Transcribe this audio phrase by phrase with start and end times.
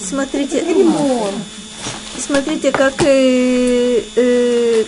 [0.00, 0.64] Смотрите,
[2.18, 4.84] смотрите, как э, э,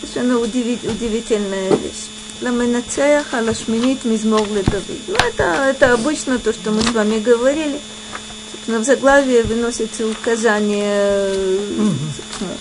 [0.00, 2.08] совершенно удивить, удивительная вещь.
[2.40, 5.02] Ламенацеях алашминит мизмор ледавид.
[5.08, 7.80] Ну, это, это обычно то, что мы с вами говорили.
[8.52, 11.32] Собственно, в заглавии выносится указание
[12.16, 12.56] собственно,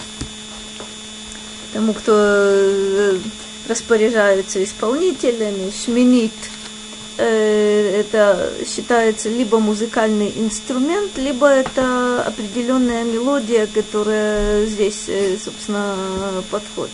[1.74, 3.20] тому, кто э,
[3.68, 6.34] распоряжается исполнителями, шминит
[7.18, 15.96] Э, это считается либо музыкальный инструмент, либо это определенная мелодия, которая здесь, э, собственно,
[16.52, 16.94] подходит.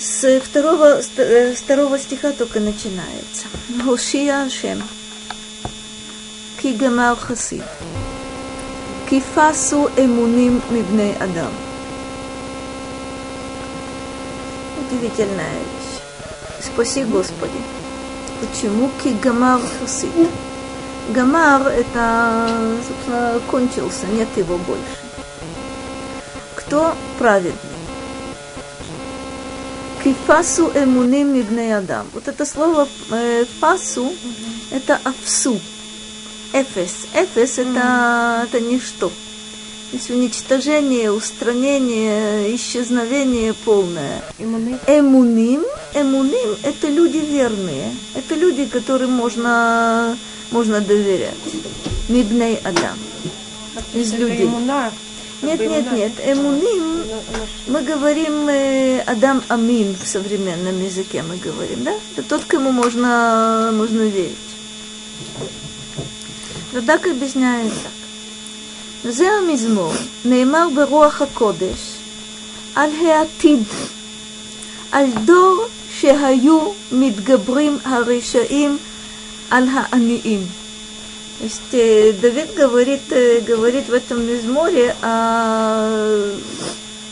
[0.00, 3.46] С второго, с э, второго стиха только начинается.
[3.84, 4.82] Гошия Ашем.
[6.62, 7.62] Кигамар Хасид.
[9.10, 11.52] Кифасу эмуним мибней Адам.
[14.80, 16.64] Удивительная вещь.
[16.64, 17.81] Спаси Господи.
[18.42, 20.28] Почему кигамар хасид?
[21.10, 22.48] Гамар это,
[22.88, 24.82] собственно, кончился, нет его больше.
[26.56, 27.54] Кто праведный?
[30.02, 32.08] Кифасу эмуним мибней адам.
[32.12, 34.10] Вот это слово э, фасу,
[34.72, 35.60] это афсу.
[36.52, 37.06] Эфес.
[37.14, 39.12] Эфес это, это ничто.
[39.92, 44.22] То есть уничтожение, устранение, исчезновение полное.
[44.38, 44.78] Эмуним.
[44.86, 47.94] Эмуним, эмуним– это люди верные.
[48.14, 50.16] Это люди, которым можно,
[50.50, 51.34] можно доверять.
[52.08, 52.96] Мибней Адам.
[53.92, 54.48] Из людей.
[55.42, 56.12] Нет, нет, нет.
[56.24, 57.04] Эмуним,
[57.66, 61.92] мы говорим э, Адам Амин в современном языке, мы говорим, да?
[62.16, 64.38] Это тот, кому можно, можно верить.
[66.72, 68.01] Радак объясняет так.
[69.03, 69.93] זה המזמור,
[70.25, 71.97] נאמר ברוח הקודש,
[72.75, 73.63] על העתיד,
[74.91, 76.59] על דור שהיו
[76.91, 78.77] מתגברים הרשעים
[79.51, 80.47] על העניים.
[81.39, 83.03] То есть Давид говорит,
[83.45, 86.33] говорит в этом мизморе о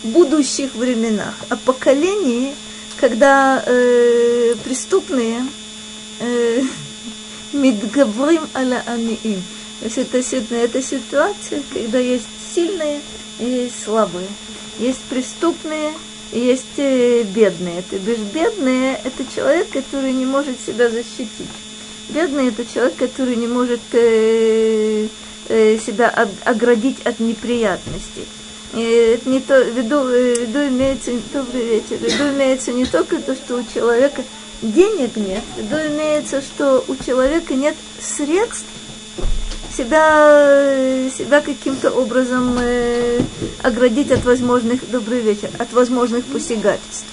[0.04, 2.56] будущих временах, о поколении,
[3.00, 5.46] когда э, преступные
[7.54, 9.44] мидгаврим аля аниим.
[9.83, 10.19] Это,
[10.55, 13.01] это ситуация, когда есть сильные
[13.39, 14.27] и есть слабые.
[14.79, 15.93] Есть преступные
[16.33, 17.83] и есть бедные.
[17.83, 21.49] То бишь бедные– это человек, который не может себя защитить.
[22.11, 25.07] Бедный– это человек, который не может э,
[25.49, 28.27] э, себя оградить от неприятностей.
[28.75, 33.57] И это не то, виду, виду имеется, добрый вечер, виду имеется не только то, что
[33.57, 34.23] у человека
[34.63, 38.67] денег нет, виду имеется, что у человека нет средств
[39.81, 43.21] себя, себя каким-то образом э,
[43.63, 47.07] оградить от возможных, добрый вечер, от возможных посягательств.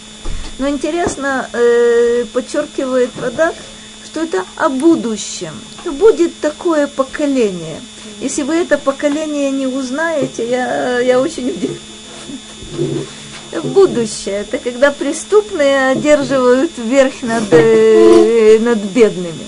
[0.60, 3.56] Но интересно, э, подчеркивает Радак,
[4.04, 5.54] что это о будущем.
[5.86, 7.80] Будет такое поколение.
[8.20, 11.78] Если вы это поколение не узнаете, я, я очень удивлюсь.
[13.64, 19.48] Будущее– это когда преступные одерживают верх над, э, над бедными.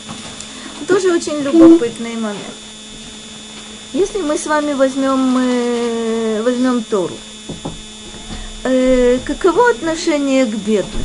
[0.87, 2.68] Тоже очень любопытный момент.
[3.91, 7.17] Если мы с вами возьмем, э, возьмем Тору,
[8.63, 11.03] э, каково отношение к бедным?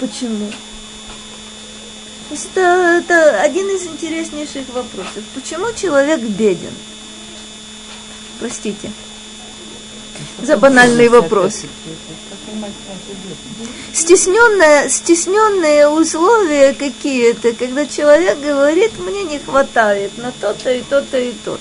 [0.00, 0.50] Почему?
[2.30, 5.24] Это, это один из интереснейших вопросов.
[5.34, 6.74] Почему человек беден?
[8.38, 8.90] Простите
[10.42, 11.64] за банальный вопрос
[13.92, 21.32] стесненное, стесненные условия какие-то, когда человек говорит, мне не хватает на то-то и то-то и
[21.32, 21.60] то-то.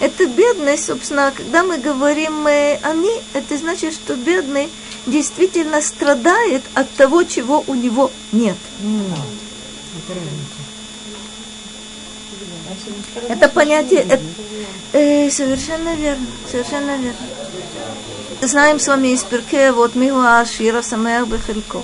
[0.00, 4.68] Это бедность, собственно, когда мы говорим мы, они, это значит, что бедный
[5.06, 8.56] действительно страдает от того, чего у него нет.
[13.28, 14.22] Это понятие, это,
[14.92, 17.41] э, совершенно верно, совершенно верно
[18.46, 21.82] знаем с вами из Перке, вот Мила Ашира Самеах Бехелько.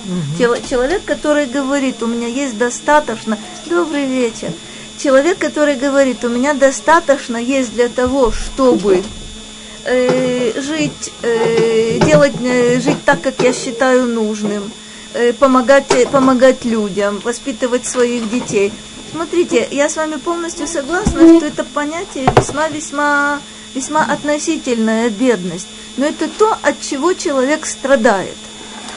[0.69, 4.51] Человек, который говорит, у меня есть достаточно, добрый вечер.
[4.97, 9.03] Человек, который говорит, у меня достаточно есть для того, чтобы
[9.85, 14.69] э, жить, э, делать, э, жить так, как я считаю нужным,
[15.13, 18.73] э, помогать, помогать людям, воспитывать своих детей.
[19.11, 23.39] Смотрите, я с вами полностью согласна, что это понятие весьма-весьма
[23.73, 25.67] весьма относительная бедность
[25.99, 28.37] но это то, от чего человек страдает.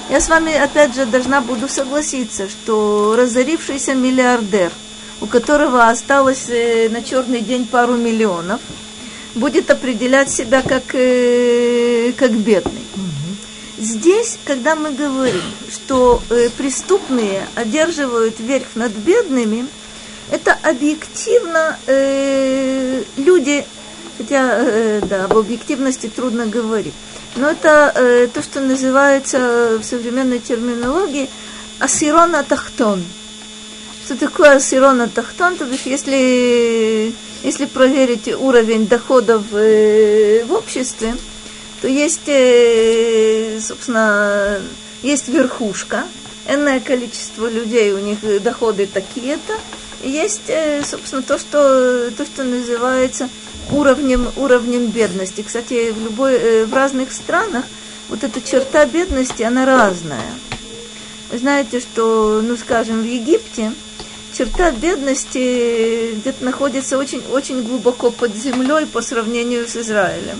[0.08, 4.70] Я с вами, опять же, должна буду согласиться, что разорившийся миллиардер,
[5.20, 8.60] у которого осталось э, на черный день пару миллионов,
[9.34, 12.82] будет определять себя как, э, как бедный.
[13.78, 15.42] Здесь, когда мы говорим,
[15.72, 19.66] что э, преступные одерживают верх над бедными,
[20.30, 23.64] это объективно э, люди,
[24.22, 26.94] хотя э, да, об объективности трудно говорить,
[27.36, 31.28] но это э, то, что называется в современной терминологии
[31.80, 33.02] асирона тахтон.
[34.04, 35.56] Что такое асирона тахтон?
[35.56, 41.16] То есть если, если проверить уровень доходов э, в обществе,
[41.80, 44.60] то есть, э, собственно,
[45.02, 46.04] есть верхушка,
[46.48, 49.54] энное количество людей, у них доходы такие-то,
[50.04, 53.28] есть, э, собственно, то, что, то, что называется
[53.70, 55.42] уровнем, уровнем бедности.
[55.42, 57.64] Кстати, в, любой, э, в разных странах
[58.08, 60.32] вот эта черта бедности, она разная.
[61.30, 63.72] Вы знаете, что, ну, скажем, в Египте
[64.36, 70.38] черта бедности где-то находится очень, очень глубоко под землей по сравнению с Израилем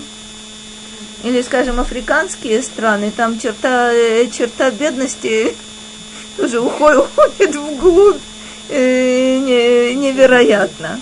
[1.23, 5.55] или, скажем, африканские страны, там черта, э, черта бедности
[6.37, 8.17] тоже уходит, вглубь
[8.69, 10.99] э, не, невероятно.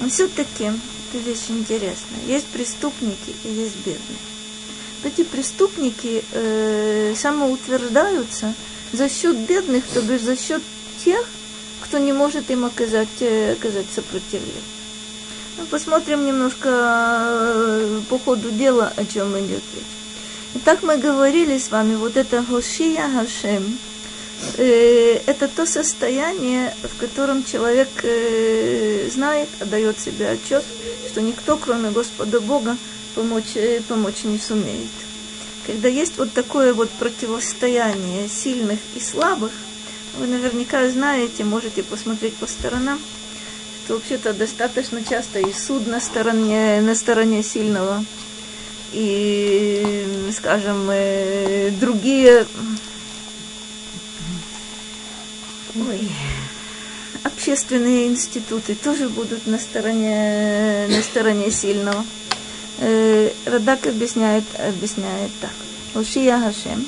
[0.00, 2.20] Но все-таки это вещь интересная.
[2.26, 4.18] Есть преступники и есть бедные.
[5.02, 8.54] Эти преступники э, самоутверждаются
[8.92, 10.62] за счет бедных, то бишь за счет
[11.04, 11.24] тех,
[11.80, 14.62] кто не может им оказать, э, оказать сопротивление.
[15.58, 19.84] Ну, посмотрим немножко э, по ходу дела, о чем идет речь.
[20.54, 23.78] Итак, мы говорили с вами, вот это Хошия Хашем,
[24.56, 30.64] это то состояние, в котором человек э, знает, отдает себе отчет,
[31.08, 32.76] что никто, кроме Господа Бога,
[33.14, 34.90] помочь, э, помочь не сумеет.
[35.66, 39.52] Когда есть вот такое вот противостояние сильных и слабых,
[40.18, 42.98] вы наверняка знаете, можете посмотреть по сторонам,
[43.84, 48.04] что вообще-то достаточно часто и суд на стороне, на стороне сильного,
[48.92, 52.46] и, скажем, э, другие
[55.75, 56.09] ой,
[57.23, 62.05] общественные институты тоже будут на стороне, на стороне сильного.
[62.79, 65.51] Э, Радак объясняет, объясняет так.
[65.95, 66.85] Ушия Хашем,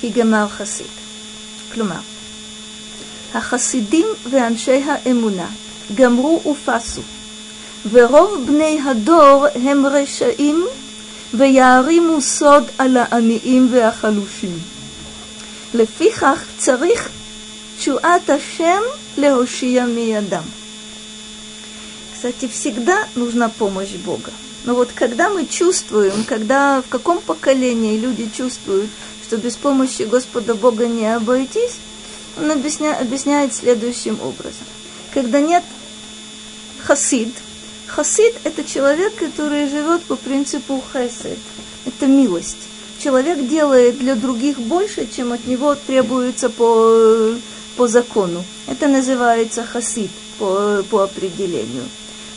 [0.00, 0.86] כגמר חסיד.
[1.72, 2.00] כלומר,
[3.34, 5.46] החסידים ואנשי האמונה
[5.94, 7.00] גמרו ופסו,
[7.90, 10.66] ורוב בני הדור הם רשעים
[11.34, 14.58] ויערימו סוד על העניים והחלושים.
[15.74, 17.08] לפיכך צריך
[17.78, 18.82] תשועת השם
[19.18, 20.42] להושיע מידם.
[22.14, 24.30] Кстати, всегда нужна помощь Бога.
[24.64, 28.90] Но вот когда мы чувствуем, когда в каком поколении люди чувствуют,
[29.24, 31.76] что без помощи Господа Бога не обойтись,
[32.38, 34.66] он объясня, объясняет следующим образом.
[35.14, 35.64] Когда нет
[36.82, 37.32] хасид,
[37.86, 41.38] хасид – это человек, который живет по принципу хесед,
[41.86, 42.58] это милость.
[43.05, 47.35] человек делает для других больше, чем от него требуется по,
[47.77, 48.43] по закону.
[48.65, 50.09] Это называется хасид
[50.39, 51.83] по, по определению.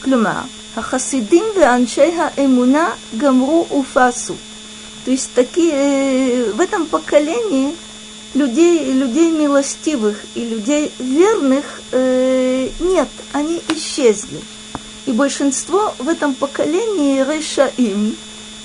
[0.02, 0.46] Клюма.
[0.74, 4.36] Хасидим в аншейха эмуна гамру уфасу.
[5.06, 7.74] То есть такие, э, в этом поколении
[8.34, 14.40] людей, людей милостивых и людей верных э, нет, они исчезли.
[15.06, 18.14] И большинство в этом поколении рейшаим,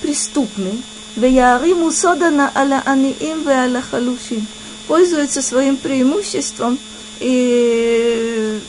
[0.01, 0.83] преступны,
[1.15, 4.45] веяриму содана аля аниим ве аля халушим,
[4.87, 6.77] пользуются своим преимуществом
[7.19, 8.59] и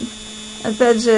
[0.64, 1.10] опять же,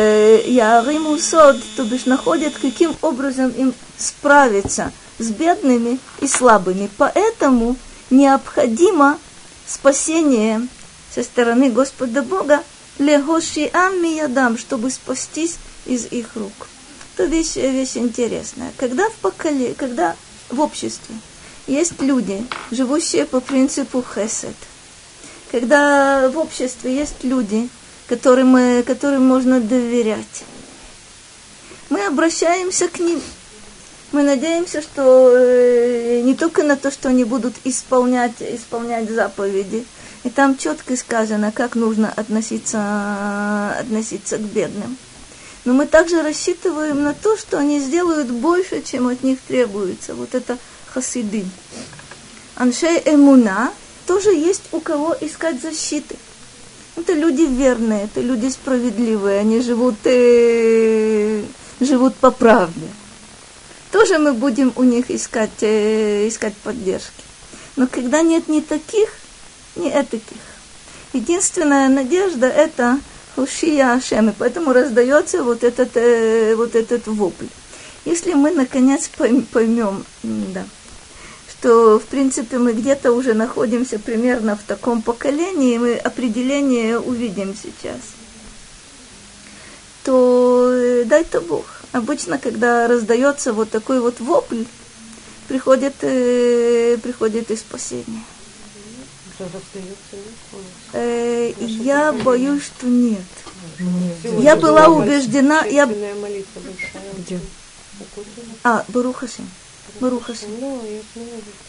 [0.46, 6.90] Яриму Сод, то бишь находят, каким образом им справиться с бедными и слабыми.
[6.98, 7.76] Поэтому
[8.10, 9.18] необходимо
[9.66, 10.66] спасение
[11.14, 12.62] со стороны Господа Бога,
[12.98, 15.56] легошиам миядам, чтобы спастись
[15.86, 16.68] из их рук.
[17.14, 18.72] Это вещь, вещь интересная.
[18.76, 19.74] Когда в, поколе...
[19.76, 20.16] когда
[20.48, 21.14] в обществе.
[21.66, 24.54] Есть люди, живущие по принципу хесед,
[25.50, 27.68] когда в обществе есть люди,
[28.08, 30.44] которым, которым можно доверять,
[31.90, 33.20] мы обращаемся к ним–
[34.12, 39.84] мы надеемся, что э, не только на то, что они будут исполнять, исполнять заповеди,
[40.24, 44.96] и там четко сказано, как нужно относиться, относиться к бедным.
[45.66, 50.14] Но мы также рассчитываем на то, что они сделают больше, чем от них требуется.
[50.14, 50.56] Вот это
[50.86, 51.44] хасиды.
[52.54, 53.70] Аншей Эмуна
[54.06, 56.16] тоже есть у кого искать защиты.
[56.96, 61.42] Это люди верные, это люди справедливые, они живут, э,
[61.80, 62.88] живут по правде
[63.96, 67.24] тоже мы будем у них искать, э, искать поддержки.
[67.76, 69.08] Но когда нет ни таких,
[69.74, 70.42] ни этаких,
[71.14, 73.00] единственная надежда– это
[73.36, 77.46] Хушия Ашем, и поэтому раздается вот этот, э, вот этот вопль.
[78.06, 79.10] Если мы наконец
[79.52, 80.64] поймем, да,
[81.50, 88.00] что в принципе мы где-то уже находимся примерно в таком поколении, мы определение увидим сейчас,
[90.02, 91.66] то э, дай-то Бог.
[91.92, 94.64] Обычно, когда раздается вот такой вот вопль,
[95.46, 98.22] приходит, э, приходит и спасение.
[100.92, 103.20] Э, я боюсь, что нет.
[103.78, 104.40] нет.
[104.40, 105.86] Я была убеждена, я...
[105.86, 107.40] Где?
[108.64, 109.46] А, Барухашин.
[110.00, 110.48] Барухашин.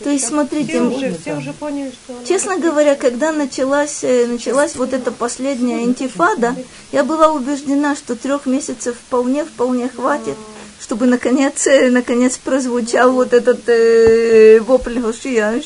[0.03, 2.13] То есть, смотрите, все уже, все уже поняли, что...
[2.25, 6.55] честно говоря, когда началась, э, началась вот эта последняя интифада,
[6.91, 10.35] я была убеждена, что трех месяцев вполне, вполне хватит,
[10.81, 15.61] чтобы наконец, э, наконец прозвучал вот этот э, вопль Гошия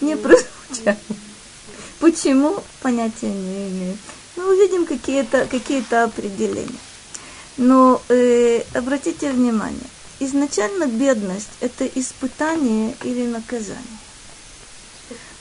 [0.00, 0.61] Не прозвучал.
[2.00, 2.62] Почему?
[2.80, 3.98] Понятия не имею.
[4.36, 6.78] Мы увидим какие-то какие определения.
[7.56, 9.78] Но э, обратите внимание,
[10.20, 13.98] изначально бедность– это испытание или наказание.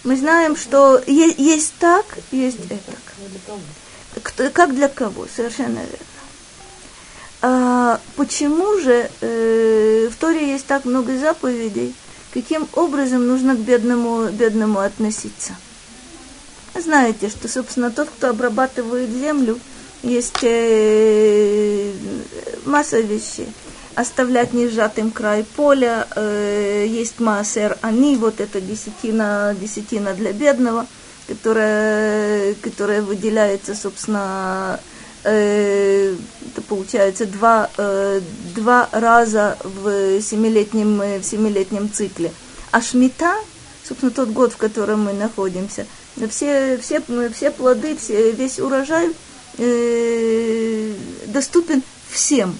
[0.03, 4.49] Мы знаем, что есть, есть так, есть это.
[4.51, 5.27] Как для кого?
[5.33, 6.05] Совершенно верно.
[7.43, 11.95] А почему же э, в Торе есть так много заповедей?
[12.33, 15.53] Каким образом нужно к бедному, бедному относиться?
[16.73, 19.59] Знаете, что, собственно, тот, кто обрабатывает землю,
[20.03, 21.91] есть э,
[22.65, 23.47] масса вещей
[23.95, 30.87] оставлять не сжатым край поля, э, есть массер они, вот это десятина, десятина для бедного,
[31.27, 34.79] которая, которая выделяется, собственно,
[35.29, 38.21] это получается два, э,
[38.55, 42.31] два раза в семилетнем, в семилетнем цикле.
[42.71, 43.35] А шмита,
[43.83, 45.85] собственно, тот год, в котором мы находимся,
[46.29, 47.01] все, все,
[47.33, 49.09] все плоды, все, весь урожай
[49.57, 50.93] э,
[51.27, 52.57] доступен всем.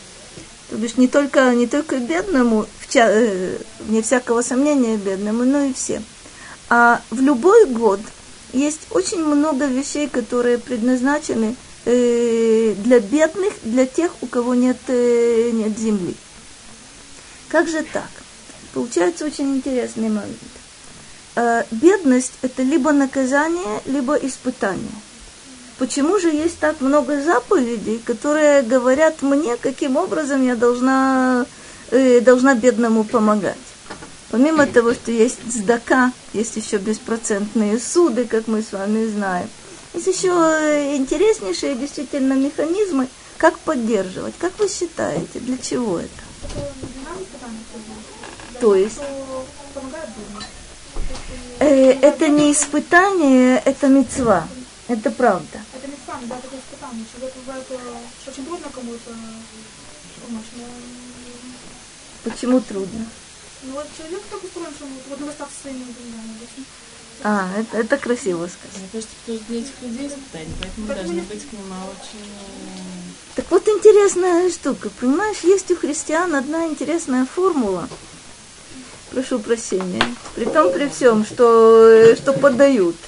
[0.70, 6.04] То бишь не только, не только бедному, э, не всякого сомнения бедному, но и всем.
[6.70, 8.00] А в любой год
[8.54, 15.50] есть очень много вещей, которые предназначены э, для бедных, для тех, у кого нет, э,
[15.52, 16.16] нет земли.
[17.50, 18.10] Как же так?
[18.74, 20.38] Получается очень интересный момент.
[21.36, 24.92] Э, бедность– это либо наказание, либо испытание–
[25.82, 31.48] почему же есть так много заповедей, которые говорят мне, каким образом я должна,
[31.90, 33.58] э, должна бедному помогать.
[34.30, 39.50] Помимо того, что есть сдака, есть еще беспроцентные суды, как мы с вами знаем.
[39.94, 43.08] Есть еще э, интереснейшие действительно механизмы,
[43.38, 44.34] как поддерживать.
[44.38, 46.10] Как вы считаете, для чего это?
[48.60, 49.00] То есть
[51.60, 54.48] э, это не испытание, это мецва.
[54.88, 55.62] Это правда
[56.12, 57.06] испытание, да, такое испытание.
[57.12, 59.12] Человек бывает, что очень трудно кому-то
[60.22, 60.66] помочь, но...
[62.24, 63.06] Почему трудно?
[63.64, 66.38] Ну вот человек так устроен, что вот надо стать своими деньгами.
[67.24, 68.80] А, это, это красиво сказать.
[68.80, 73.16] Мне кажется, потому что для этих людей испытание, поэтому так должно быть к ним очень...
[73.36, 77.88] Так вот интересная штука, понимаешь, есть у христиан одна интересная формула.
[79.12, 80.04] Прошу прощения.
[80.36, 82.96] При том, при всем, что, что подают–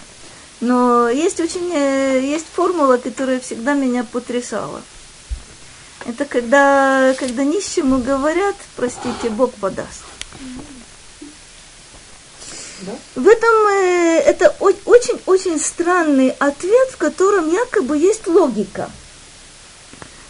[0.64, 4.82] но есть очень, э, есть формула, которая всегда меня потрясала.
[6.06, 10.04] Это когда, когда нищему говорят, простите, Бог подаст.
[12.86, 13.22] Да?
[13.22, 18.90] В этом э, это очень-очень странный ответ, в котором якобы есть логика.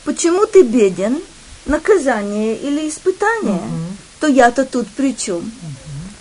[0.04, 1.22] Почему ты беден?
[1.66, 3.56] Наказание или испытание?
[3.56, 3.98] Угу.
[4.20, 5.38] То я-то тут при чем?
[5.38, 5.48] Угу.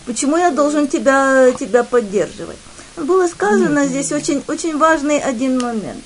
[0.07, 2.59] Почему я должен тебя, тебя поддерживать?
[2.97, 6.05] было сказано здесь очень, очень важный один момент,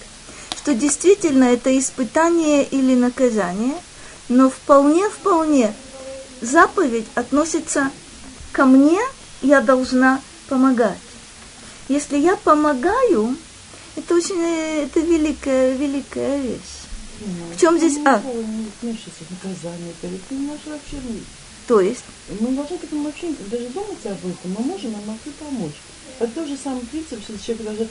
[0.57, 3.75] что действительно это испытание или наказание,
[4.29, 5.73] но вполне-вполне
[6.41, 7.91] заповедь относится
[8.53, 9.01] ко мне,
[9.43, 10.99] я должна помогать.
[11.89, 13.37] Если я помогаю,
[13.95, 16.87] это очень, это великая, великая вещь.
[17.55, 17.99] В чем здесь?
[18.05, 18.21] А?
[18.83, 20.97] Наказание, это не наше вообще
[21.67, 22.05] То есть?
[22.41, 24.53] Мы должны к этому вообще даже думать об этом.
[24.59, 25.75] Мы можем, мы могли помочь.
[26.19, 27.89] Это тот же самый принцип, что человек даже э,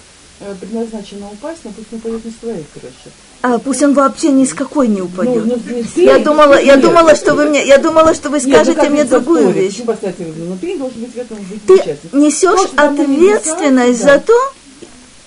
[0.60, 3.12] предназначено упасть, но пусть не упадет не с твоей крыши.
[3.42, 5.46] А пусть он вообще ни с какой не упадет.
[5.46, 8.82] Ну, ну, ты, я думала, я думала, что вы мне, я думала, что вы скажете
[8.82, 9.78] нет, ну, мне другую вещь.
[9.80, 11.38] Ну, но ты должен быть в этом
[11.68, 14.34] Ты несешь ответственность за то,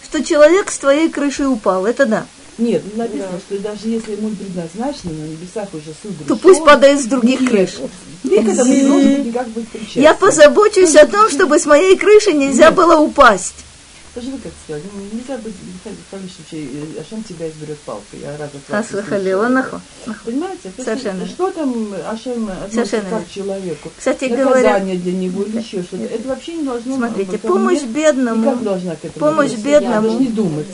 [0.04, 1.86] что человек с твоей крыши упал.
[1.86, 2.26] Это да.
[2.58, 3.38] Нет, написано, да.
[3.38, 7.50] что даже если ему предназначено, на небесах уже суд То пусть падает с других нет,
[7.50, 7.76] крыш.
[8.24, 9.36] Нет,
[9.94, 12.74] Я позабочусь о том, чтобы с моей крыши нельзя нет.
[12.74, 13.54] было упасть.
[14.18, 15.54] Даже вы как сказали, ну, нельзя быть
[16.10, 16.68] вообще,
[17.00, 18.18] Ашем тебя изберет палкой.
[18.20, 18.50] Я рада.
[18.68, 19.80] Хас выхалила, нахо.
[20.24, 20.72] Понимаете?
[20.76, 21.24] Совершенно.
[21.24, 23.92] Что там Ашем относится как человеку?
[23.96, 26.02] Кстати говоря, для него или еще что-то.
[26.02, 30.08] Это вообще не должно смотрите, помощь бедному, никак должна к этому помощь бедному.
[30.08, 30.66] даже не думать.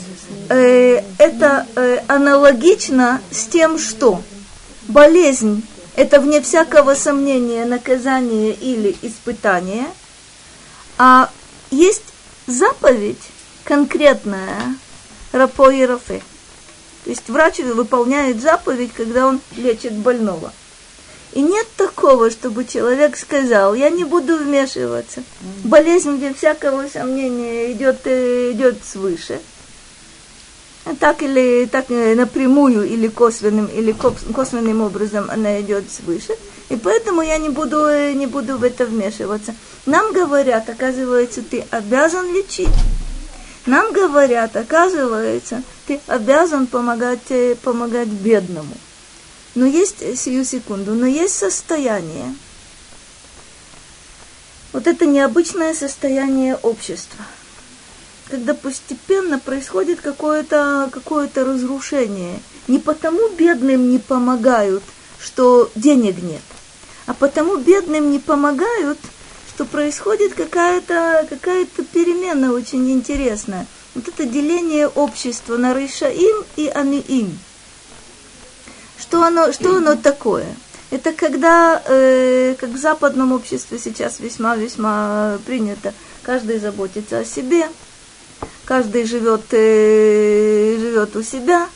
[0.49, 4.23] э, это э, аналогично с тем, что
[4.87, 5.61] болезнь–
[5.95, 9.85] это вне всякого сомнения наказание или испытание,
[10.97, 11.29] а
[11.69, 12.01] есть
[12.47, 13.21] заповедь
[13.65, 14.75] конкретная
[15.33, 16.21] рапо и рафе.
[17.03, 20.53] То есть врач выполняет заповедь, когда он лечит больного.
[21.33, 25.21] И нет такого, чтобы человек сказал, я не буду вмешиваться.
[25.65, 29.41] Болезнь, без всякого сомнения, идет, э, идет свыше.
[30.99, 36.37] Так или так э, напрямую, или косвенным, или кос- косвенным образом она идет свыше.
[36.69, 39.53] И поэтому я не буду, э, не буду в это вмешиваться.
[39.85, 42.69] Нам говорят, оказывается, ты обязан лечить.
[43.65, 48.75] Нам говорят, оказывается, ты обязан помогать, э, помогать бедному.
[49.55, 52.35] Но есть, э, сию секунду, но есть состояние.
[54.71, 57.25] Вот это необычное состояние общества.
[58.29, 62.39] Когда постепенно происходит какое-то какое разрушение.
[62.67, 64.83] Не потому бедным не помогают,
[65.19, 66.41] что денег нет,
[67.05, 68.97] а потому бедным не помогают,
[69.55, 73.65] что происходит какая-то какая перемена очень интересная.
[73.93, 77.39] Вот это деление общества на Ришаим и Аниим.
[78.99, 80.45] Что оно, что оно такое?
[80.91, 87.65] Это когда, э, как в западном обществе сейчас весьма-весьма принято, каждый заботится о себе,
[88.65, 91.69] каждый живет, э, живет у себя,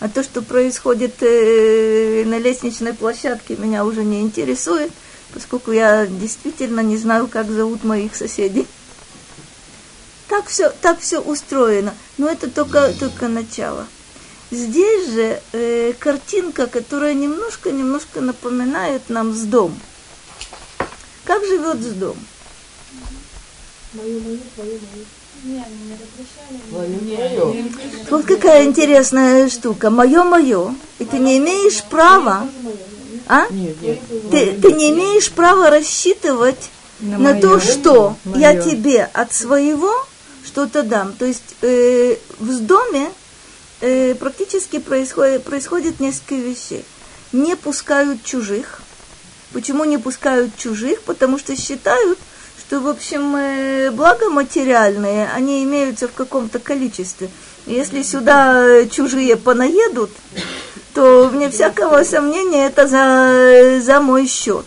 [0.00, 4.92] а то, что происходит э, на лестничной площадке, меня уже не интересует,
[5.34, 8.66] поскольку я действительно не знаю, как зовут моих соседей.
[10.28, 13.86] Так все, так все устроено, но это только, только начало.
[14.50, 19.78] Здесь же э, картинка, которая немножко-немножко напоминает нам с дом.
[21.24, 22.16] Как живет с дом?
[23.94, 25.04] Мою, мою, твою, мою.
[28.10, 29.90] Вот какая интересная штука.
[29.90, 30.74] Мое-мое.
[30.98, 32.48] И ты не имеешь права,
[33.26, 33.46] а?
[33.50, 33.98] Нет, нет.
[34.30, 39.92] Ты, ты не имеешь права рассчитывать на, то, что я тебе от своего
[40.44, 41.12] что-то дам.
[41.12, 43.10] То есть э, в доме
[43.80, 46.84] э, практически происходит, происходит несколько вещей.
[47.32, 48.80] Не пускают чужих.
[49.52, 51.02] Почему не пускают чужих?
[51.02, 52.18] Потому что считают,
[52.58, 57.30] что, в общем, э, блага материальные, они имеются в каком-то количестве.
[57.66, 60.10] Если сюда чужие понаедут,
[60.94, 64.64] то вне всякого сомнения это за, за мой счет.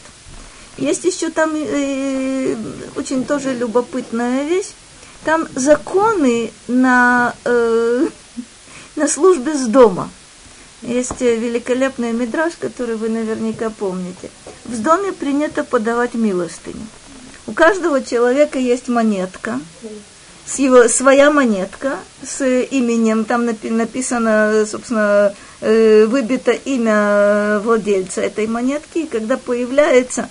[0.77, 2.55] Есть еще там э,
[2.95, 4.71] очень тоже любопытная вещь.
[5.23, 8.07] Там законы на, э,
[8.95, 10.09] на службе с дома.
[10.83, 14.29] Есть великолепный мидраж, который вы наверняка помните.
[14.65, 16.85] В доме принято подавать милостыню.
[17.47, 19.59] У каждого человека есть монетка,
[20.47, 28.47] с его, своя монетка с именем, там напи- написано, собственно, э, выбито имя владельца этой
[28.47, 30.29] монетки, и когда появляется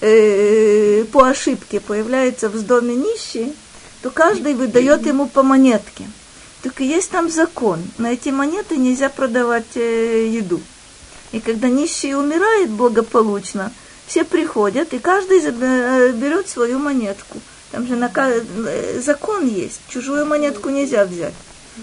[0.00, 3.54] э, по ошибке, появляется в доме нищий,
[4.02, 6.04] то каждый выдает ему по монетке.
[6.62, 10.60] Только есть там закон, на эти монеты нельзя продавать э, еду.
[11.30, 13.70] И когда нищий умирает благополучно,
[14.06, 15.40] все приходят, и каждый
[16.12, 17.38] берет свою монетку.
[17.70, 21.34] Там же э, закон есть, чужую монетку нельзя взять.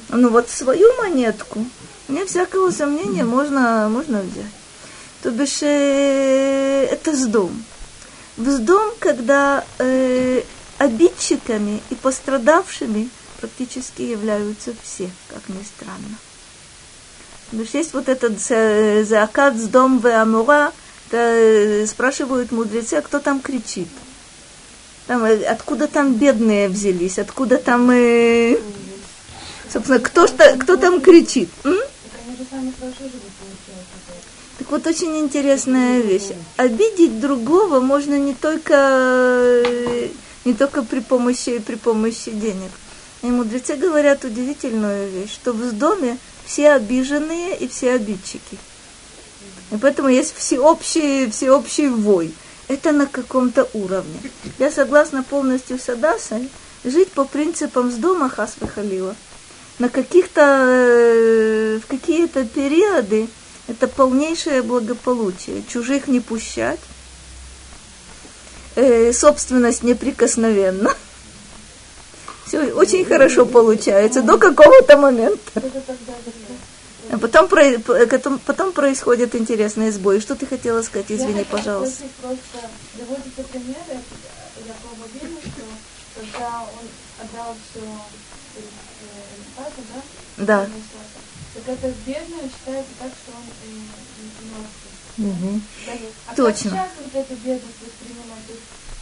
[0.09, 1.65] Ну вот свою монетку,
[2.07, 4.51] вне всякого сомнения, можно, можно взять.
[5.21, 7.63] То бишь, э, это с дом.
[8.37, 10.41] В дом, когда э,
[10.77, 16.17] обидчиками и пострадавшими практически являются все, как ни странно.
[17.45, 20.73] Потому что есть вот этот за- заакат с дом в Амура,
[21.09, 23.87] то, э, спрашивают мудрецы, а кто там кричит?
[25.07, 28.57] Там, э, откуда там бедные взялись, откуда там, э,
[29.71, 31.49] собственно, кто, что, кто там кричит?
[31.63, 31.77] М?
[34.57, 36.29] Так вот, очень интересная вещь.
[36.57, 39.63] Обидеть другого можно не только,
[40.43, 42.71] не только при помощи, при помощи денег.
[43.21, 48.57] И мудрецы говорят удивительную вещь, что в доме все обиженные и все обидчики.
[49.71, 52.33] И поэтому есть всеобщий, всеобщий вой.
[52.67, 54.19] Это на каком-то уровне.
[54.57, 56.49] Я согласна полностью с Адасой
[56.83, 59.15] жить по принципам с дома Хасвы Халила.
[59.77, 63.27] На каких-то, э, в какие-то периоды
[63.67, 65.63] это полнейшее благополучие.
[65.67, 66.79] Чужих не пущать,
[68.75, 70.93] э, собственность неприкосновенна.
[72.45, 75.61] Все очень хорошо получается до какого-то момента.
[77.15, 80.19] А потом, потом, потом происходит интересный сбой.
[80.19, 81.09] Что ты хотела сказать?
[81.09, 82.03] Извини, я пожалуйста.
[82.21, 84.01] Просто доводится примеры
[84.67, 85.63] Якова Вильна, что
[86.13, 86.85] когда он
[87.23, 87.79] отдал все
[89.55, 89.81] Эльфазу,
[90.35, 90.45] да?
[90.45, 90.69] Да.
[91.53, 93.45] Так это бедное считается так, что он
[94.51, 95.31] мертвый.
[95.31, 95.61] Угу.
[96.27, 96.69] А Точно.
[96.71, 98.43] как сейчас вот эту бедность воспринимать?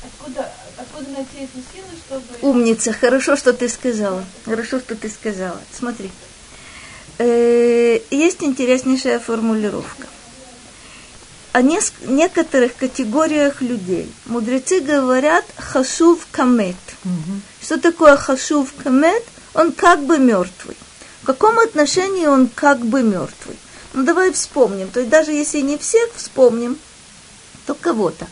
[0.03, 2.47] Откуда, откуда найти эти силы, чтобы...
[2.47, 4.23] Умница, хорошо, что ты сказала.
[4.45, 5.59] Хорошо, что ты сказала.
[5.71, 6.11] Смотри.
[7.19, 10.07] Э, есть интереснейшая формулировка.
[11.51, 16.75] О некоторых категориях людей мудрецы говорят хашув камет.
[17.61, 19.23] Что такое хашув камет?
[19.53, 20.75] Он как бы мертвый.
[21.21, 23.55] В каком отношении он как бы мертвый?
[23.93, 24.89] Ну давай вспомним.
[24.89, 26.77] То есть даже если не всех вспомним,
[27.67, 28.25] то кого-то.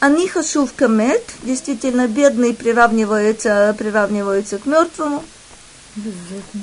[0.00, 5.22] Они хашув камет, действительно бедный приравнивается, приравнивается к мертвому.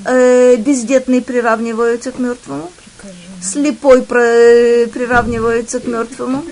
[0.04, 2.70] Э, бездетный приравнивается к мертвому.
[3.42, 6.44] Слепой про- приравнивается к мертвому.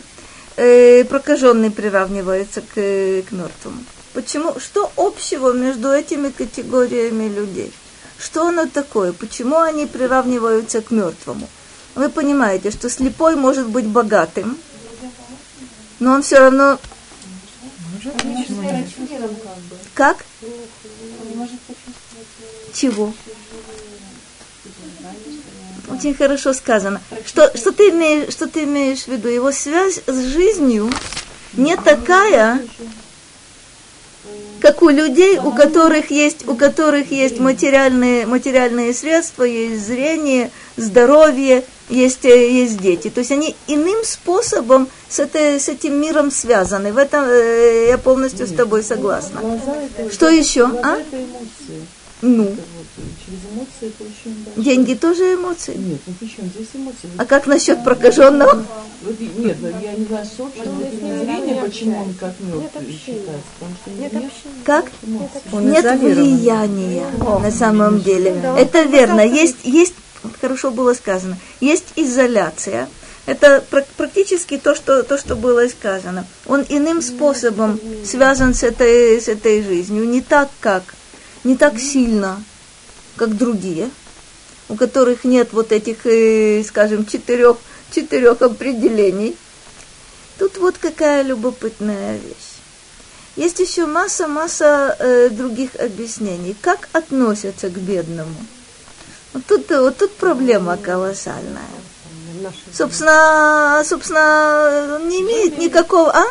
[0.57, 3.85] Э, прокаженный приравнивается к, к мертвому.
[4.13, 4.59] Почему?
[4.59, 7.73] Что общего между этими категориями людей?
[8.19, 9.13] Что оно такое?
[9.13, 11.49] Почему они приравниваются к мертвому?
[11.95, 14.59] Вы понимаете, что слепой может быть богатым,
[15.99, 16.79] но он все равно...
[19.95, 20.25] Как?
[22.73, 23.13] Чего?
[25.91, 27.01] Очень хорошо сказано.
[27.27, 29.29] Что, что, ты имеешь, что ты имеешь в виду?
[29.29, 30.91] Его связь с жизнью
[31.55, 32.63] не такая,
[34.61, 41.65] как у людей, у которых есть, у которых есть материальные, материальные средства, есть зрение, здоровье,
[41.89, 43.11] есть, э, есть дети.
[43.11, 46.93] То есть они иным способом с, этой, с этим миром связаны.
[46.93, 49.41] В этом э, я полностью с тобой согласна.
[50.13, 50.67] Что еще?
[50.83, 50.99] А?
[52.21, 52.27] Это.
[52.27, 54.65] Ну, Это вот, э, через эмоции это очень большое.
[54.65, 55.75] деньги тоже эмоции.
[55.77, 57.11] Нет, ну причем здесь эмоции.
[57.17, 58.65] А как насчет прокаженного?
[59.37, 63.91] Нет, ну, я не знаю, собственно, именно зрение, почему он как мертвый считается, потому что
[63.91, 64.33] нет, нет
[64.65, 64.85] Как?
[65.53, 68.41] Нет влияния на самом деле.
[68.57, 69.21] Это верно.
[69.21, 69.95] Есть, есть,
[70.41, 72.89] хорошо было сказано, есть изоляция.
[73.27, 76.27] Это пр- практически то что, то, что было сказано.
[76.47, 80.09] Он иным способом связан с этой, с этой жизнью.
[80.09, 80.83] Не так, как,
[81.45, 82.43] не так сильно,
[83.17, 83.91] как другие,
[84.69, 87.57] у которых нет вот этих, э, скажем, четырех,
[87.91, 89.37] четырех определений.
[90.39, 92.61] Тут вот какая любопытная вещь.
[93.37, 96.57] Есть еще масса-масса э, других объяснений.
[96.61, 98.35] Как относятся к бедному?
[99.33, 101.63] Вот тут, вот тут проблема колоссальная.
[102.73, 106.11] Собственно, собственно, не имеет никакого...
[106.11, 106.25] А?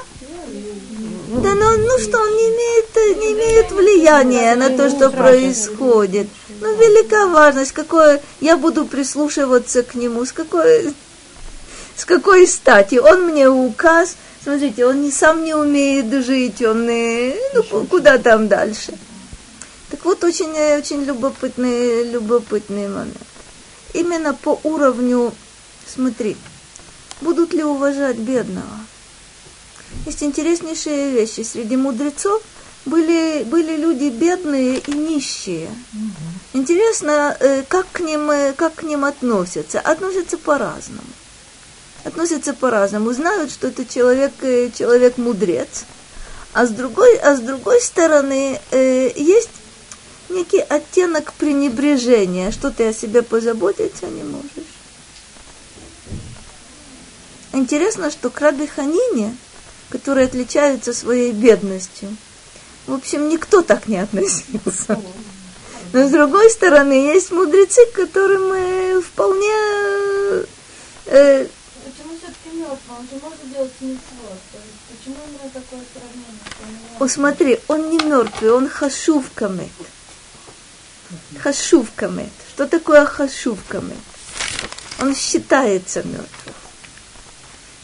[1.30, 6.28] Да ну, ну что, он не имеет, не имеет влияния на то, что происходит.
[6.60, 10.92] Ну, велика важность, какое я буду прислушиваться к нему, с какой,
[11.96, 12.96] с какой стати.
[12.96, 18.18] Он мне указ, смотрите, он не, сам не умеет жить, он, э, ну, ку- куда
[18.18, 18.94] там дальше.
[19.92, 23.18] Так вот, очень, э, очень любопытный, любопытный момент.
[23.94, 25.32] Именно по уровню,
[25.86, 26.38] смотри,
[27.22, 28.79] будут ли уважать бедного?
[30.06, 31.42] Есть интереснейшие вещи.
[31.42, 32.42] Среди мудрецов
[32.86, 35.70] были, были люди бедные и нищие.
[36.54, 39.80] Интересно, э, как к, ним, э, как к ним относятся.
[39.80, 41.02] Относятся по-разному.
[42.04, 43.14] Относятся по-разному.
[43.14, 45.86] Знают, что это человек, э, человек мудрец.
[46.54, 49.50] А с другой, а с другой стороны, э, есть
[50.30, 54.50] некий оттенок пренебрежения, что ты о себе позаботиться не можешь.
[57.52, 59.36] Интересно, что к Раби Ханине,
[59.90, 62.16] который отличается своей бедностью,
[62.88, 65.00] в общем, никто так не относился.
[65.94, 69.54] Но с другой стороны, есть мудрецы, к которым э, вполне...
[71.06, 71.48] э,
[71.84, 72.98] Почему все-таки мертвый?
[72.98, 74.00] Он же может делать есть
[74.90, 76.36] Почему именно такое сравнение?
[76.46, 79.70] что он не О, смотри, он не мертвый, он хашув камет.
[81.42, 82.30] Хашув камет.
[82.54, 83.98] Что такое хашув камет?
[85.02, 86.54] Он считается мертвым.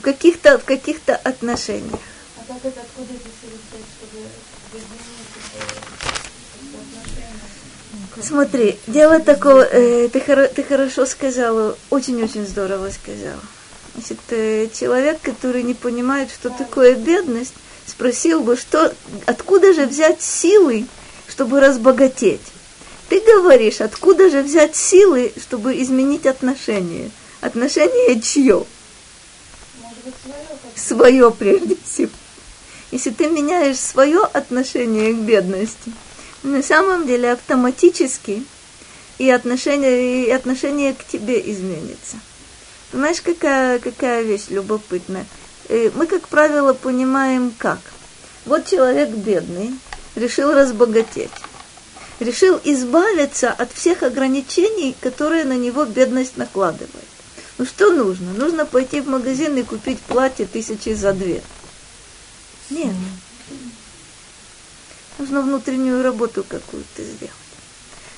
[0.06, 2.00] Каких-то, в каких-то отношениях.
[2.38, 3.26] А как это, откуда это?
[8.22, 13.42] Смотри, дело такое, э, ты, хоро- ты хорошо сказала, очень-очень здорово сказала.
[13.96, 17.56] Значит, э, человек, который не понимает, что такое бедность,
[17.88, 18.94] спросил бы, что,
[19.26, 20.86] откуда же взять силы,
[21.28, 22.42] чтобы разбогатеть.
[23.10, 27.10] Ты говоришь, откуда же взять силы, чтобы изменить отношения.
[27.42, 28.68] Отношения чье?
[30.76, 32.12] Свое прежде всего.
[32.92, 35.92] Если ты меняешь свое отношение к бедности,
[36.44, 38.44] на самом деле автоматически
[39.18, 42.18] и отношение, и отношение к тебе изменится.
[42.92, 45.26] Понимаешь, какая, какая вещь любопытная?
[45.70, 47.80] Э, мы, как правило, понимаем как.
[48.46, 49.72] Вот человек бедный,
[50.16, 51.32] решил разбогатеть.
[52.20, 57.15] Решил избавиться от всех ограничений, которые на него бедность накладывает.
[57.58, 58.34] Ну что нужно?
[58.34, 61.42] Нужно пойти в магазин и купить платье тысячи за две.
[62.70, 62.94] Нет.
[65.18, 67.32] Нужно внутреннюю работу какую-то сделать.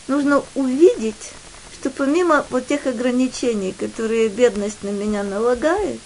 [0.08, 1.34] Нужно увидеть,
[1.74, 6.00] что помимо вот тех ограничений, которые бедность на меня налагает,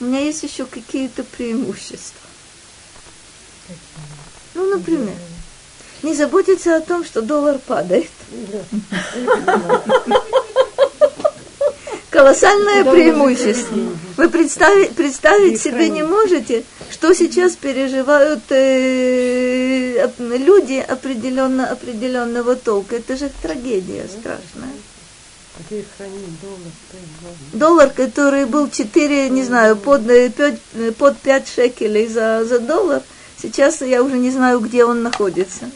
[0.00, 2.28] у меня есть еще какие-то преимущества.
[4.54, 5.14] Ну, например,
[6.02, 8.10] не заботиться о том, что доллар падает.
[12.18, 13.78] Колоссальное преимущество.
[14.16, 22.96] Вы представить, представить себе не можете, что сейчас переживают э, люди определенно, определенного толка.
[22.96, 24.74] Это же трагедия страшная.
[27.52, 30.40] Доллар, который был 4, не знаю, под, 5,
[30.74, 33.00] э, под 5 шекелей за, за доллар,
[33.40, 35.70] сейчас я уже не знаю, где он находится.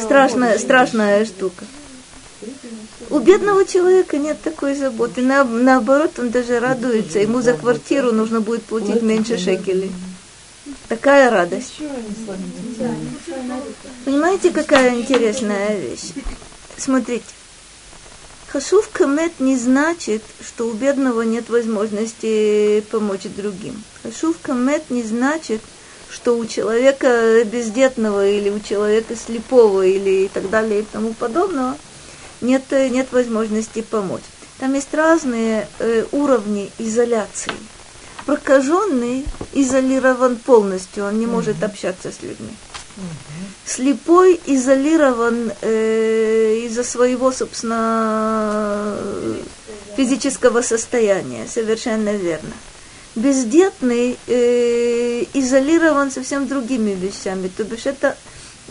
[0.00, 1.66] Страшная, страшная штука.
[3.10, 5.20] У бедного человека нет такой заботы.
[5.20, 7.18] На, наоборот, он даже радуется.
[7.18, 9.92] Ему за квартиру нужно будет платить меньше шекелей.
[10.88, 11.74] Такая радость.
[14.04, 16.12] Понимаете, какая интересная вещь?
[16.76, 17.24] Смотрите.
[18.48, 23.82] Хашув камет не значит, что у бедного нет возможности помочь другим.
[24.02, 25.60] Хашув камет не значит,
[26.08, 31.76] что у человека бездетного или у человека слепого или и так далее и тому подобного
[32.40, 34.22] нет, нет возможности помочь.
[34.58, 37.52] Там есть разные э, уровни изоляции.
[38.24, 42.54] Прокаженный изолирован полностью, он не может общаться с людьми.
[43.66, 48.96] Слепой изолирован э, из-за своего, собственно,
[49.96, 52.52] физического состояния, совершенно верно.
[53.14, 58.16] Бездетный э, изолирован совсем другими вещами, то бишь это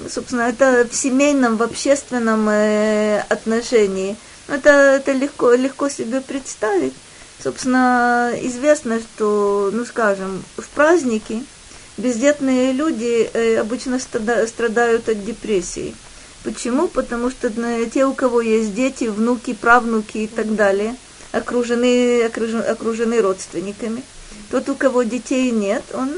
[0.10, 4.16] собственно, это в семейном, в общественном э, отношении.
[4.48, 6.94] Это, это легко, легко себе представить.
[7.42, 11.44] Собственно, известно, что, ну скажем, в праздники
[11.98, 15.96] бездетные люди э, обычно страдают от депрессии.
[16.44, 16.88] Почему?
[16.88, 20.96] Потому что э, те, у кого есть дети, внуки, правнуки и так далее,
[21.32, 24.04] окружены, окружены, окружены родственниками.
[24.52, 26.14] Тот, у кого детей нет, он,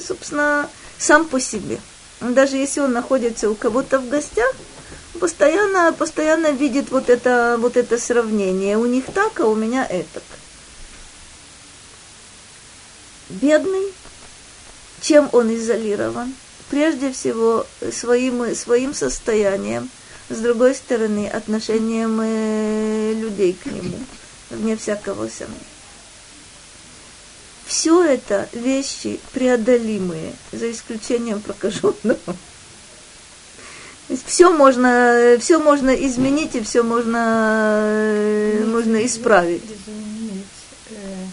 [0.00, 1.78] собственно, сам по себе–
[2.20, 4.52] даже если он находится у кого-то в гостях,
[5.20, 8.76] постоянно, постоянно видит вот это, вот это сравнение.
[8.76, 10.22] У них так, а у меня это.
[13.28, 13.92] Бедный,
[15.00, 16.34] чем он изолирован?
[16.70, 19.90] Прежде всего, своим, своим состоянием,
[20.28, 23.98] с другой стороны, отношением э, людей к нему,
[24.50, 25.77] вне всякого сомнения.
[27.68, 32.16] Все это вещи преодолимые, за исключением прокаженного.
[34.24, 37.84] Все можно, все можно изменить и все можно,
[38.64, 39.62] можно исправить.
[39.64, 40.46] Изменить
[40.92, 41.26] э,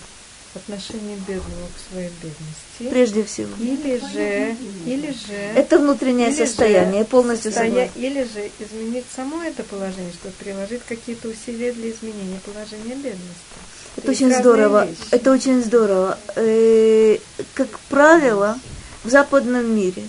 [0.56, 2.90] отношение бедного к своей бедности.
[2.90, 3.56] Прежде всего.
[3.58, 5.34] Или же, или же.
[5.56, 7.90] Это внутреннее или состояние, же, полностью состоя...
[7.96, 13.56] Или же изменить само это положение, чтобы приложить какие-то усилия для изменения положения бедности.
[13.98, 14.86] Это очень здорово.
[14.86, 14.98] Вещи.
[15.12, 16.18] Это очень здорово.
[16.36, 17.18] Э,
[17.54, 18.60] как правило,
[19.04, 20.04] в западном мире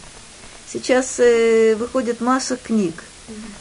[0.72, 2.94] сейчас э, выходит масса книг.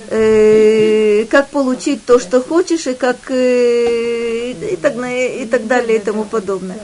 [0.10, 6.02] Э, как получить то, что хочешь, и как э, и, так, и так далее и
[6.02, 6.80] тому подобное.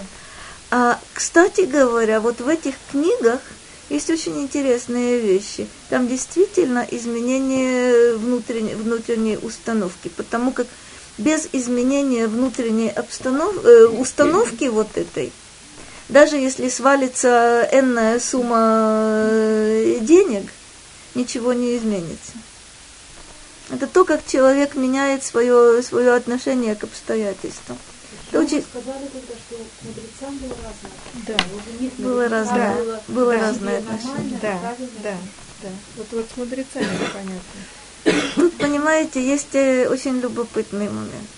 [0.71, 3.41] А, кстати говоря, вот в этих книгах
[3.89, 5.67] есть очень интересные вещи.
[5.89, 10.67] Там действительно изменение внутренней, внутренней установки, потому как
[11.21, 13.63] без изменения внутренней обстанов...
[13.63, 15.31] э, установки вот этой,
[16.09, 20.51] даже если свалится энная сумма э, денег,
[21.15, 22.33] ничего не изменится.
[23.69, 27.77] Это то, как человек меняет свое, свое отношение к обстоятельствам.
[28.29, 28.63] Это очень...
[28.63, 31.17] сказали тогда, что мудрецам было разное.
[31.27, 32.03] Да.
[32.03, 33.39] Было разное, было, было да.
[33.39, 34.39] разное отношение.
[34.41, 34.59] Да,
[35.03, 35.17] да,
[35.61, 35.69] да.
[35.95, 37.41] Вот, вот с мудрецами непонятно.
[38.35, 41.29] Тут, понимаете, есть э, очень любопытный момент.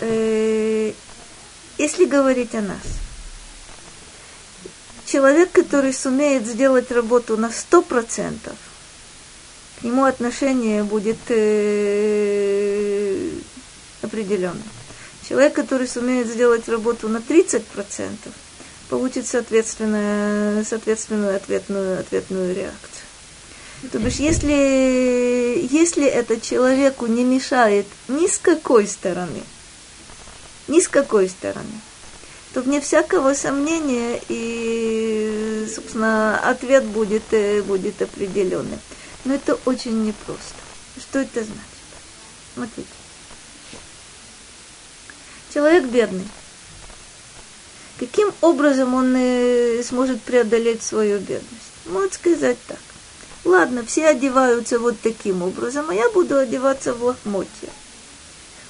[0.00, 0.92] Э,
[1.78, 2.82] если говорить о нас,
[5.06, 8.56] человек, который сумеет сделать работу на сто процентов,
[9.80, 13.30] к нему отношение будет э.
[15.28, 17.62] Человек, который сумеет сделать работу на 30%,
[18.90, 22.91] получит соответственную, соответственную ответную, ответную реакцию.
[23.90, 29.42] То бишь, если, если это человеку не мешает ни с какой стороны,
[30.68, 31.80] ни с какой стороны,
[32.54, 38.78] то вне всякого сомнения и, собственно, ответ будет, э, будет определенный.
[39.24, 40.54] Но это очень непросто.
[41.00, 41.62] Что это значит?
[42.54, 42.88] Смотрите.
[45.52, 46.28] Человек бедный.
[47.98, 51.72] Каким образом он э, сможет преодолеть свою бедность?
[51.86, 52.78] Можно сказать так.
[53.44, 57.70] Ладно, все одеваются вот таким образом, а я буду одеваться в лохмотья.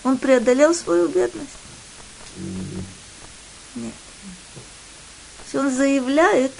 [0.03, 1.51] Он преодолел свою бедность?
[3.75, 3.93] Нет.
[5.45, 6.53] Если он заявляет,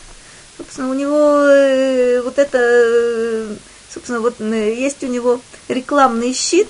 [0.59, 3.57] собственно, у него э, вот это, э,
[3.93, 6.69] собственно, вот э, есть у него рекламный щит.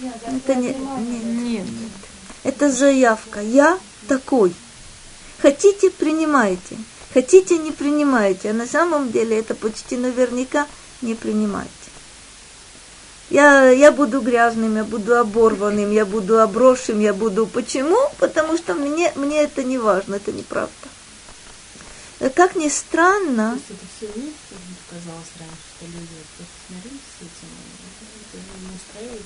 [0.00, 1.66] Это не, нет, нет.
[2.44, 3.40] Это заявка.
[3.40, 4.54] Я такой.
[5.40, 6.78] Хотите, принимайте.
[7.14, 8.50] Хотите, не принимайте.
[8.50, 10.66] А на самом деле это почти наверняка
[11.02, 11.70] не принимайте.
[13.30, 17.46] Я, я буду грязным, я буду оборванным, я буду оброшенным, я буду...
[17.46, 17.98] Почему?
[18.18, 20.70] Потому что мне, мне это не важно, это неправда.
[22.34, 23.52] Как ни странно...
[23.52, 24.54] То есть это все вместе,
[24.90, 27.48] казалось раньше, что люди просто смирились с этим,
[28.32, 29.22] это не устраивает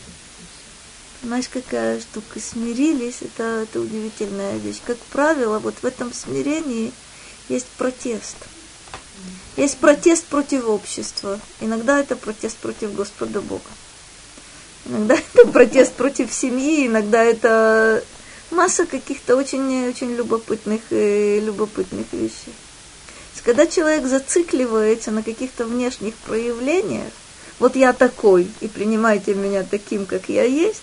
[1.20, 2.40] Понимаешь, какая штука?
[2.40, 4.80] Смирились, это, это удивительная вещь.
[4.86, 6.92] Как правило, вот в этом смирении
[7.48, 8.36] есть протест.
[9.56, 11.40] Есть протест против общества.
[11.60, 13.62] Иногда это протест против Господа Бога.
[14.86, 18.04] Иногда это протест против семьи, иногда это
[18.50, 22.54] масса каких-то очень, очень любопытных, э, любопытных вещей.
[23.46, 27.12] Когда человек зацикливается на каких-то внешних проявлениях,
[27.60, 30.82] вот я такой, и принимайте меня таким, как я есть,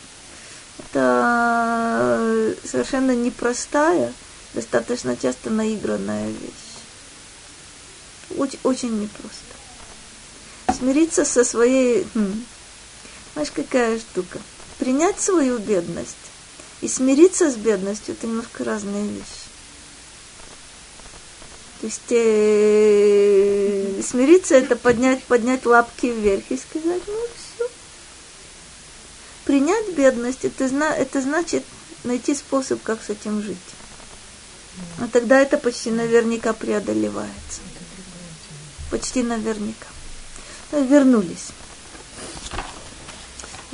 [0.80, 4.13] это совершенно непростая,
[4.54, 6.74] достаточно часто наигранная вещь.
[8.38, 9.54] Очень, очень непросто.
[10.78, 12.08] Смириться со своей...
[12.13, 12.46] Хм,
[13.34, 14.39] знаешь, какая штука?
[14.80, 16.16] Принять свою бедность
[16.82, 19.44] и смириться с бедностью– это немножко разные вещи.
[21.82, 27.70] То есть э, смириться– это поднять, поднять лапки вверх и сказать, ну все.
[29.46, 30.66] Принять бедность это,–
[30.98, 31.63] это значит
[32.04, 33.58] найти способ, как с этим жить.
[35.01, 37.61] А тогда это почти наверняка преодолевается.
[38.90, 39.87] Почти наверняка.
[40.73, 41.53] Вернулись.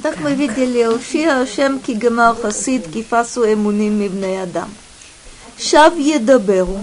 [0.03, 4.69] Так мы видели, הושיע השם כי גמר חסיד כי פסו אמונים מבני אדם.
[5.59, 6.79] שב ידברו,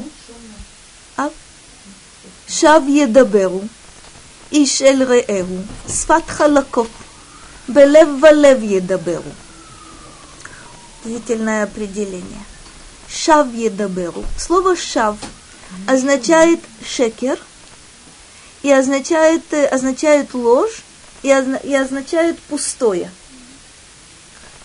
[2.47, 3.61] שב ידברו,
[4.51, 6.89] איש אל רעהו, שפת חלקות,
[7.69, 9.31] בלב ולב ידברו.
[11.03, 12.43] Удивительное определение.
[13.16, 14.24] Шав едаберу.
[14.38, 15.16] Слово шав
[15.86, 17.38] означает шекер
[18.62, 20.82] и означает, означает ложь
[21.22, 23.10] и, озна, и означает пустое.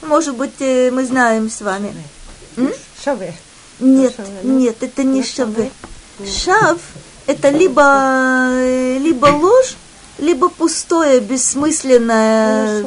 [0.01, 1.93] Может быть, мы знаем с вами.
[3.03, 3.33] Шаве.
[3.79, 5.71] Нет, нет, это не шаве.
[6.25, 6.77] Шав–
[7.27, 8.49] это либо,
[8.99, 9.75] либо ложь,
[10.17, 12.83] либо пустое, бессмысленное.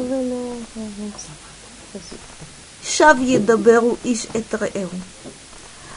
[2.84, 4.90] Шав едаберу иш этраэру.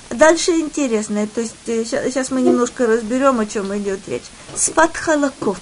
[0.09, 4.23] Дальше интересное, то есть сейчас мы немножко разберем, о чем идет речь.
[4.55, 5.61] Спат халакот.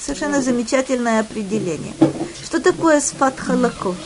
[0.00, 1.94] Совершенно замечательное определение.
[2.44, 3.96] Что такое спат халакот?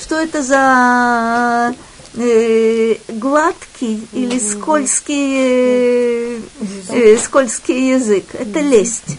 [0.00, 1.74] Что это за
[2.14, 6.42] э, гладкий или скользкий,
[6.90, 8.34] э, скользкий язык?
[8.34, 9.16] Это лесть.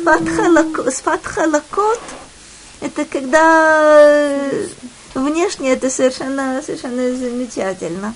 [0.00, 2.00] Спат халакот, спат халакот
[2.84, 4.50] это когда
[5.14, 8.14] внешне это совершенно, совершенно замечательно.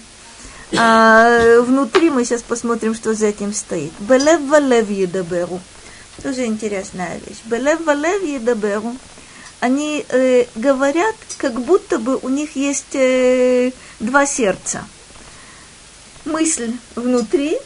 [0.76, 3.92] А внутри мы сейчас посмотрим, что за этим стоит.
[4.00, 5.60] Белев валев едаберу.
[6.22, 7.38] Тоже интересная вещь.
[7.44, 8.94] Белев валев едаберу.
[9.60, 14.84] Они э, говорят, как будто бы у них есть э, два сердца.
[16.24, 17.58] Мысль внутри,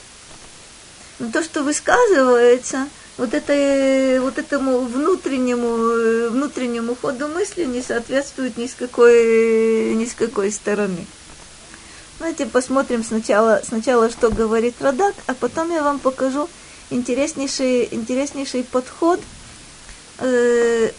[1.18, 2.88] но то, что высказывается,
[3.18, 10.14] вот, это, вот этому внутреннему, внутреннему ходу мысли не соответствует ни с какой, ни с
[10.14, 11.04] какой стороны.
[12.22, 16.48] Давайте посмотрим сначала, сначала, что говорит Радак, а потом я вам покажу
[16.88, 19.20] интереснейший, интереснейший подход.
[20.20, 20.92] Э,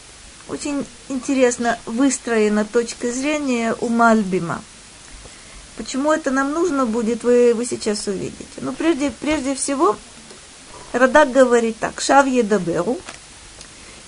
[0.49, 4.61] очень интересно выстроена точка зрения у Мальбима.
[5.77, 8.43] Почему это нам нужно будет, вы, вы сейчас увидите.
[8.57, 9.95] Но ну, прежде, прежде всего,
[10.91, 12.97] Радак говорит так, Шав едаберу,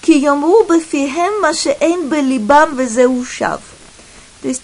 [0.01, 3.61] ки йомру бефихем ма шеэн белибам везеу шав.
[4.41, 4.63] То есть,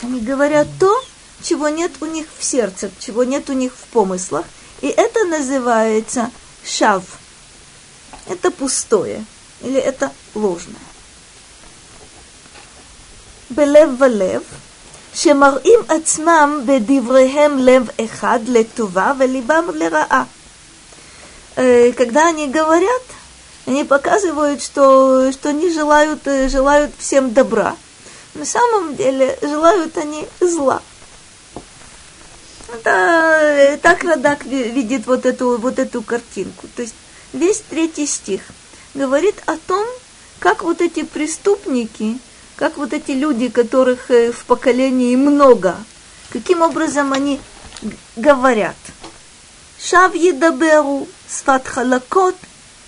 [0.00, 0.96] они говорят то,
[1.43, 4.45] чего нет у них в сердце, чего нет у них в помыслах.
[4.81, 6.31] И это называется
[6.63, 7.03] шав.
[8.27, 9.25] Это пустое
[9.61, 10.75] или это ложное.
[13.49, 14.43] בלב ולב,
[15.13, 20.23] שמראים עצמם בדבריהם לב אחד לטובה וליבם לרעה.
[21.97, 23.01] Когда они говорят,
[23.65, 27.75] они показывают, что, что они желают, желают всем добра.
[28.33, 30.81] На самом деле желают они зла.
[32.74, 36.66] Это, так Радак видит вот эту, вот эту картинку.
[36.74, 36.94] То есть
[37.32, 38.42] весь третий стих
[38.94, 39.86] говорит о том,
[40.40, 42.18] как вот эти преступники,
[42.56, 45.76] как вот эти люди, которых э, в поколении много,
[46.30, 47.40] каким образом они
[48.16, 48.76] говорят.
[49.80, 52.36] Шав едаберу, сфат халакот,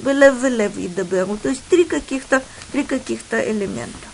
[0.01, 1.37] велев велев едаберу.
[1.37, 4.09] То есть три каких-то, три каких-то элемента.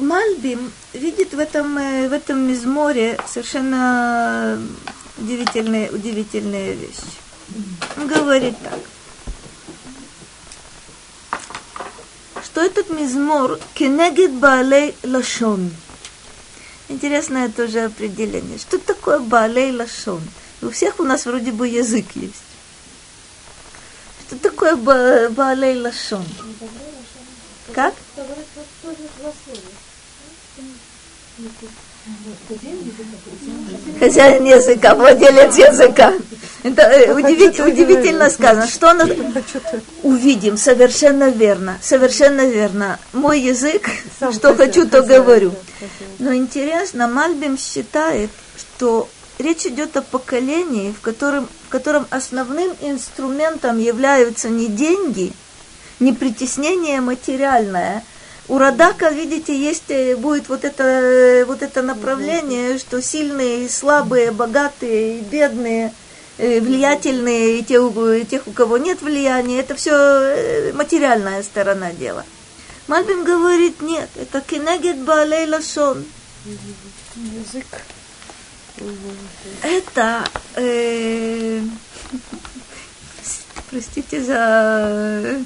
[0.00, 4.60] Мальбим видит в этом, э, в этом мизморе совершенно
[5.18, 7.18] удивительные, удивительные вещи.
[7.96, 8.78] Он говорит так.
[12.50, 15.70] что этот мизмор кенегет балей лашон.
[16.88, 18.58] Интересное тоже определение.
[18.58, 20.20] Что такое балей лашон?
[20.60, 22.34] У всех у нас вроде бы язык есть.
[24.26, 24.76] Что такое
[25.30, 26.26] балей лашон?
[27.72, 27.94] Как?
[33.98, 36.14] Хозяин языка, владелец языка.
[36.62, 38.66] Это э, удивительно, удивительно сказано.
[38.66, 39.00] Что он
[40.02, 40.56] увидим?
[40.56, 41.78] Совершенно верно.
[41.82, 42.98] Совершенно верно.
[43.12, 43.88] Мой язык,
[44.32, 45.54] что хочу, то говорю.
[46.18, 53.78] Но интересно, Мальбим считает, что речь идет о поколении, в котором, в котором основным инструментом
[53.78, 55.32] являются не деньги,
[55.98, 58.04] не притеснение материальное,
[58.50, 64.32] у Радака, видите, есть, э, будет вот это, э, вот это направление, что сильные, слабые,
[64.32, 65.94] богатые, бедные,
[66.36, 67.78] э, влиятельные, и те,
[68.28, 72.24] тех, у кого нет влияния, это все материальная сторона дела.
[72.88, 76.04] Мальбим говорит, нет, это кенегет баалей лашон.
[77.14, 77.66] Язык.
[79.62, 80.24] Это,
[80.56, 81.60] э,
[83.70, 85.40] простите за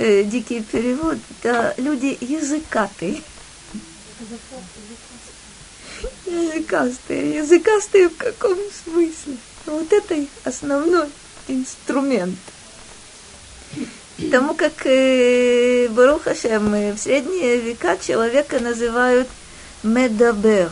[0.00, 3.22] э, дикий перевод, да, люди языкатые.
[6.26, 7.36] Языкастые.
[7.36, 9.36] Языкастые в каком смысле?
[9.66, 11.06] Вот это их основной
[11.48, 12.38] инструмент.
[14.16, 19.28] Потому как э, Барухашем э, в средние века человека называют
[19.82, 20.70] медабер.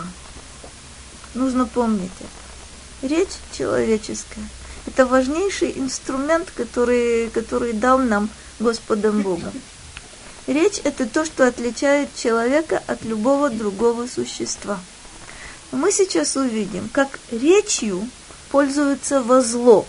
[1.34, 3.08] Нужно помнить это.
[3.14, 4.44] Речь человеческая.
[4.86, 9.52] Это важнейший инструмент, который, который дал нам Господом Богом.
[10.46, 14.78] Речь– это то, что отличает человека от любого другого существа.
[15.72, 18.08] Мы сейчас увидим, как речью
[18.50, 19.86] пользуются во зло.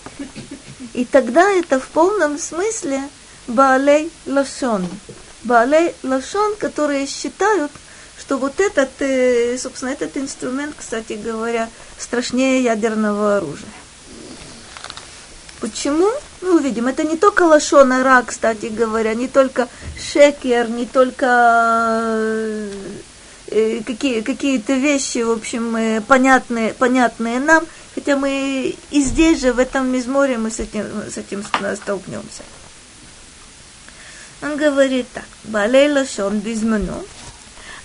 [0.92, 3.02] И тогда это в полном смысле
[3.46, 4.86] Баалей Лашон.
[5.44, 7.72] Баалей Лашон, которые считают,
[8.18, 13.72] что вот этот, э, собственно, этот инструмент, кстати говоря, страшнее ядерного оружия.
[15.60, 16.10] Почему?
[16.41, 16.87] Мы увидим.
[16.87, 21.25] Это не только лошона ра, кстати говоря, не только шекер, не только
[23.47, 29.53] э, какие, какие-то вещи, в общем, э, понятные, понятные нам, хотя мы и здесь же,
[29.53, 31.43] в этом мизморе, мы с этим, с этим
[31.75, 32.43] столкнемся.
[34.41, 37.03] Он говорит так, בעלי לשון בזמנו,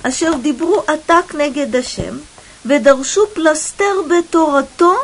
[0.03, 2.19] אשר דיברו עתק נגד השם,
[2.67, 4.95] ודרשו פלסתר בתורתו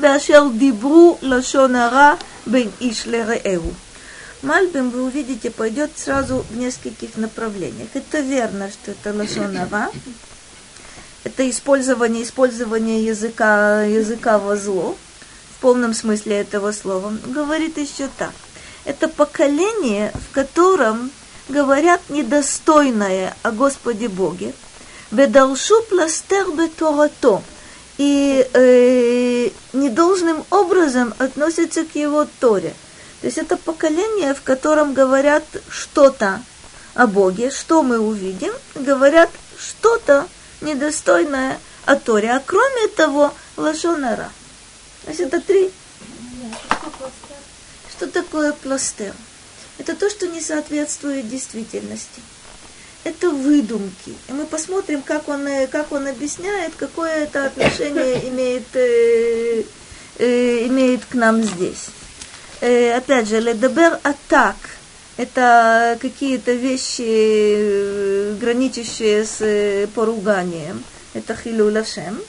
[0.00, 2.14] ואשר דיברו לשון הרע
[2.47, 3.73] бен ишлереу.
[4.41, 7.89] Мальбим, вы увидите, пойдет сразу в нескольких направлениях.
[7.93, 9.91] Это верно, что это лошонова.
[11.23, 14.95] Это использование, использование языка, языка во зло,
[15.57, 17.13] в полном смысле этого слова.
[17.25, 18.31] Говорит еще так.
[18.85, 21.11] Это поколение, в котором
[21.49, 24.53] говорят недостойное о Господе Боге.
[25.11, 27.41] Бедалшу пластер беторато
[27.97, 32.73] и э, недолжным образом относятся к его Торе.
[33.21, 36.41] То есть это поколение, в котором говорят что-то
[36.93, 40.27] о Боге, что мы увидим, говорят что-то
[40.61, 42.31] недостойное о Торе.
[42.31, 44.31] А кроме того, лошонара.
[45.03, 45.71] То есть это три.
[47.91, 49.13] Что такое пластер?
[49.79, 52.21] Это то, что не соответствует действительности
[53.07, 54.13] это выдумки.
[54.27, 59.63] И мы посмотрим, как он, э, как он объясняет, какое это отношение имеет, э,
[60.19, 61.87] э, имеет к нам здесь.
[62.61, 64.55] Э, опять же, ледабер атак–
[65.17, 70.83] это какие-то вещи, э, граничащие с э, поруганием.
[71.13, 72.21] это хилюлашем.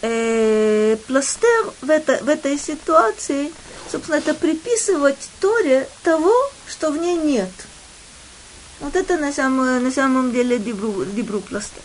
[0.00, 3.52] Э, пластер в, это, в этой ситуации,
[3.90, 6.34] собственно, это приписывать Торе того,
[6.66, 7.50] что в ней нет.
[8.79, 11.81] Вот это на самом, на самом деле дибру, дибру пластер.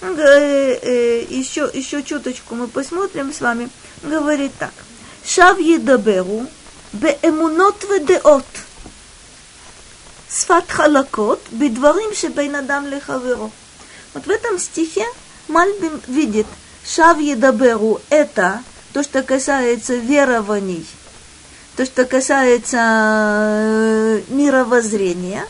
[0.00, 3.68] Э, э, еще, еще чуточку мы посмотрим с вами.
[4.02, 4.72] Говорит так.
[5.24, 6.46] Шав едаберу
[6.92, 8.44] באמונות ודעות.
[10.40, 13.48] שפת חלקות בדברים שבין אדם לחברו.
[14.14, 15.04] Вот в этом стихе
[15.48, 16.46] Мальбим видит,
[16.84, 20.86] шав едаберу – это то, что касается верований,
[21.76, 22.80] то, что касается
[24.28, 25.46] мировоззрения.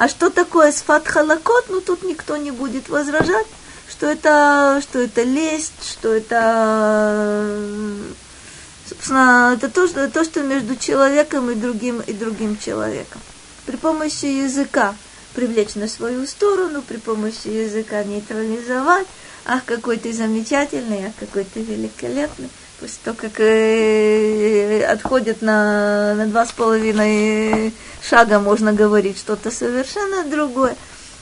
[0.00, 3.46] а что такое сфат халакот, ну тут никто не будет возражать,
[3.86, 7.76] что это, что это лесть, что это
[8.88, 13.20] Собственно, это то, что, то, что между человеком и другим, и другим человеком.
[13.66, 14.94] При помощи языка
[15.34, 19.06] привлечь на свою сторону, при помощи языка нейтрализовать.
[19.44, 22.48] Ах, какой ты замечательный, ах, какой ты великолепный.
[22.80, 30.24] После того, как э, отходят на, на два с половиной шага, можно говорить что-то совершенно
[30.24, 30.74] другое.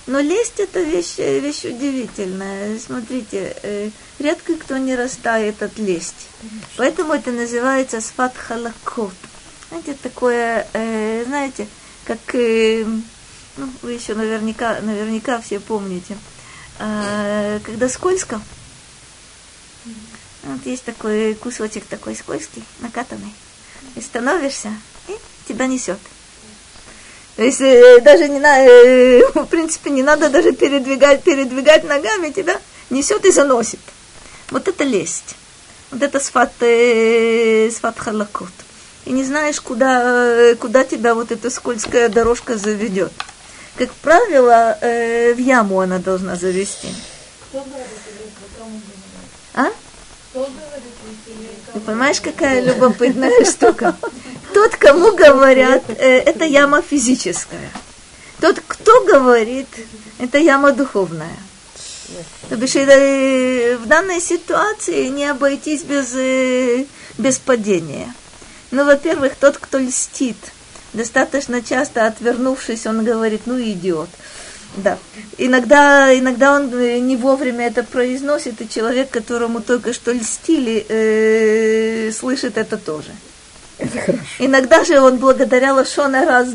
[0.06, 2.78] Но лесть это вещь, вещь удивительная.
[2.78, 3.90] Смотрите, э,
[4.20, 6.26] редко кто не растает от лести.
[6.76, 9.12] Поэтому это называется сфат халакот.
[9.68, 11.66] Знаете, такое, э, знаете,
[12.04, 16.16] как, ну, вы еще наверняка, наверняка все помните,
[16.78, 18.40] э, когда скользко,
[20.54, 23.34] вот есть такой кусочек такой скользкий, накатанный,
[23.96, 24.72] и становишься,
[25.08, 25.12] и
[25.46, 25.98] тебя несет.
[27.36, 32.30] То есть э, даже не надо, э, в принципе, не надо даже передвигать, передвигать ногами,
[32.30, 33.80] тебя несет и заносит.
[34.50, 35.36] Вот это лесть.
[35.90, 38.50] Вот это сфат, э, сфат халакот.
[39.04, 43.12] И не знаешь, куда, куда тебя вот эта скользкая дорожка заведет.
[43.78, 46.88] Как правило, э, в яму она должна завести.
[49.54, 49.66] А?
[50.32, 53.96] Ты понимаешь, какая любопытная штука?
[54.52, 57.70] Тот, кому говорят, э, это яма физическая.
[58.40, 59.68] Тот, кто говорит,
[60.18, 61.36] это яма духовная.
[62.48, 66.86] То бишь, э, в данной ситуации не обойтись без, э,
[67.18, 68.14] без падения.
[68.70, 70.36] Ну, во-первых, тот, кто льстит,
[70.92, 74.08] достаточно часто отвернувшись, он говорит, ну, идиот.
[74.76, 74.98] Да.
[75.38, 82.12] Иногда, иногда он э, не вовремя это произносит, и человек, которому только что льстили, э,
[82.12, 83.10] слышит это тоже.
[83.78, 84.24] Это хорошо.
[84.38, 86.48] Иногда же он благодаря Лашона раз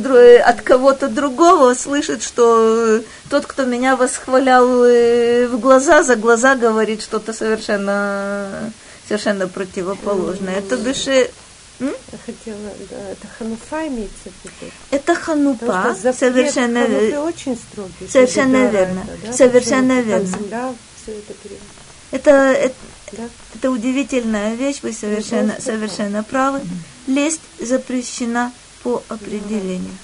[0.46, 7.02] от кого-то другого слышит, что тот, кто меня восхвалял э, в глаза, за глаза говорит
[7.02, 8.72] что-то совершенно,
[9.08, 10.58] совершенно противоположное.
[10.58, 10.78] Это
[11.80, 14.72] души я хотела, да, это хануфа имеется в виду.
[14.92, 17.22] Это ханупа, совершенно верно.
[17.22, 18.08] очень строгий.
[18.10, 19.06] Совершенно верно.
[19.08, 19.34] Это, да?
[19.34, 20.28] Совершенно верно.
[20.28, 21.34] Земля, все это,
[22.12, 22.76] это, это,
[23.14, 23.24] да?
[23.56, 26.62] это удивительная вещь, вы совершенно, совершенно правы.
[27.08, 28.54] Лесть запрещена
[28.84, 29.98] по определению.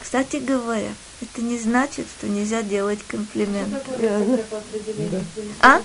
[0.00, 3.68] Кстати говоря, это не значит, что нельзя делать комплимент.
[5.60, 5.82] А?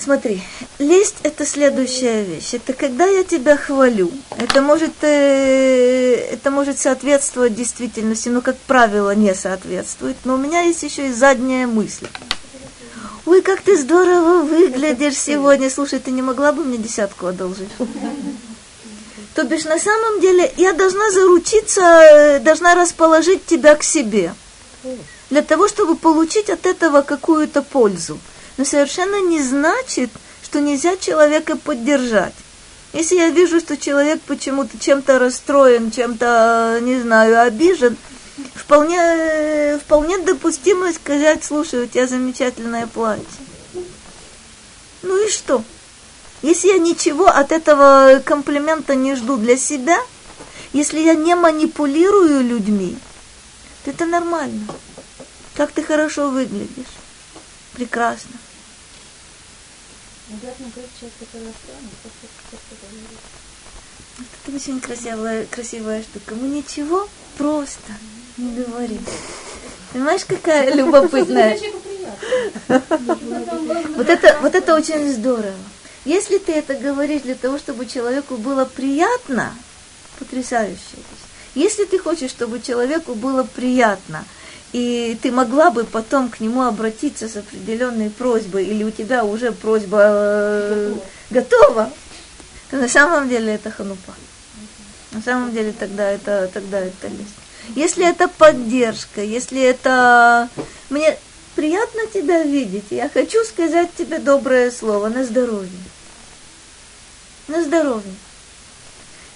[0.00, 0.40] Смотри,
[0.78, 2.54] лесть это следующая вещь.
[2.54, 4.12] Это когда я тебя хвалю.
[4.38, 10.16] Это может, э, это может соответствовать действительности, но, как правило, не соответствует.
[10.24, 12.06] Но у меня есть еще и задняя мысль.
[13.26, 15.68] Ой, как ты здорово выглядишь сегодня.
[15.68, 17.68] Слушай, ты не могла бы мне десятку одолжить?
[19.34, 24.32] То бишь, на самом деле, я должна заручиться, э, должна расположить тебя к себе.
[25.28, 28.18] Для того, чтобы получить от этого какую-то пользу
[28.58, 30.10] но совершенно не значит,
[30.42, 32.34] что нельзя человека поддержать.
[32.92, 37.96] Если я вижу, что человек почему-то чем-то расстроен, чем-то, не знаю, обижен,
[38.54, 43.24] вполне, вполне допустимо сказать, слушай, у тебя замечательное платье.
[45.02, 45.62] Ну и что?
[46.42, 49.98] Если я ничего от этого комплимента не жду для себя,
[50.72, 52.96] если я не манипулирую людьми,
[53.84, 54.66] то это нормально.
[55.54, 56.86] Как ты хорошо выглядишь.
[57.74, 58.32] Прекрасно.
[64.20, 66.34] Это очень красивая, красивая штука.
[66.34, 67.08] Мы ничего
[67.38, 67.92] просто
[68.36, 69.04] не говорим.
[69.92, 71.58] Понимаешь, какая любопытная?
[73.96, 75.54] Вот это, вот это очень здорово.
[76.04, 79.54] Если ты это говоришь для того, чтобы человеку было приятно,
[80.18, 81.54] потрясающая вещь.
[81.54, 84.24] Если ты хочешь, чтобы человеку было приятно–
[84.72, 89.52] и ты могла бы потом к нему обратиться с определенной просьбой, или у тебя уже
[89.52, 90.94] просьба э,
[91.30, 91.90] готова,
[92.70, 94.14] то на самом деле это ханупа.
[95.12, 97.34] На самом деле тогда это, тогда это лесть.
[97.74, 100.48] Если это поддержка, если это...
[100.90, 101.18] Мне,
[101.54, 102.86] приятно тебя видеть.
[102.90, 105.70] Я хочу сказать тебе доброе слово на здоровье.
[107.46, 108.14] На здоровье.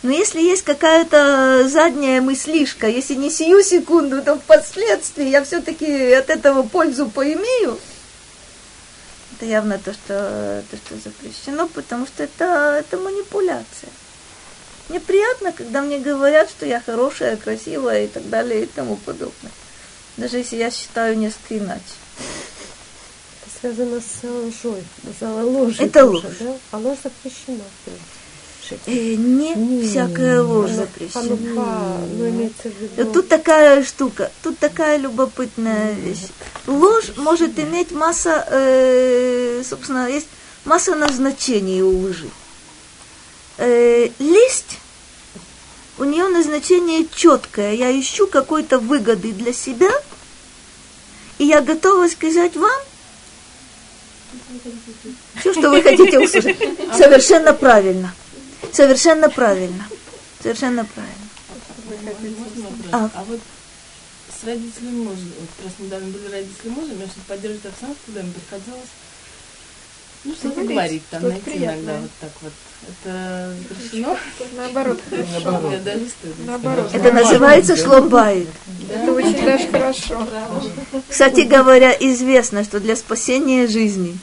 [0.03, 6.29] Но если есть какая-то задняя мыслишка, если не сию секунду, то впоследствии я все-таки от
[6.29, 7.79] этого пользу поимею,
[9.37, 13.91] это явно то, что, то, что запрещено, потому что это, это манипуляция.
[14.89, 19.53] Мне приятно, когда мне говорят, что я хорошая, красивая и так далее и тому подобное.
[20.17, 21.81] Даже если я считаю несколько иначе.
[23.41, 24.85] Это связано с лжой.
[25.21, 25.77] За ложь.
[25.79, 26.37] Это тоже, ложь.
[26.41, 26.57] Да?
[26.73, 27.65] А ложь запрещена.
[28.87, 31.37] Э, не, Не, всякая ложь запрещена.
[33.13, 36.29] Тут такая штука, тут такая любопытная вещь.
[36.67, 40.29] Ложь может иметь масса, э, собственно, есть
[40.65, 42.29] масса назначений у лжи.
[43.59, 44.79] Э, лесть,
[45.99, 47.75] у нее назначение четкое.
[47.75, 49.91] Я ищу какой-то выгоды для себя,
[51.39, 52.81] и я готова сказать вам
[55.41, 56.59] все, что вы хотите услышать.
[56.97, 58.15] Совершенно правильно.
[58.73, 59.87] Совершенно правильно.
[60.43, 61.15] Совершенно правильно.
[62.93, 63.11] А.
[63.15, 63.41] А вот
[64.41, 68.33] с родителями мужа, вот просто недавно были родители мужа, мне чтобы поддерживать обстановку, когда им
[68.33, 68.89] приходилось
[70.25, 71.75] ну, что-то Говорить, говорить, там, найти приятное.
[71.75, 72.53] иногда вот так вот.
[72.89, 74.17] Это запрещено?
[74.57, 75.01] Наоборот.
[76.47, 76.91] Наоборот.
[76.95, 78.49] Это называется шлобайт.
[78.89, 80.29] Это очень даже хорошо.
[81.09, 84.19] Кстати говоря, известно, что для спасения жизни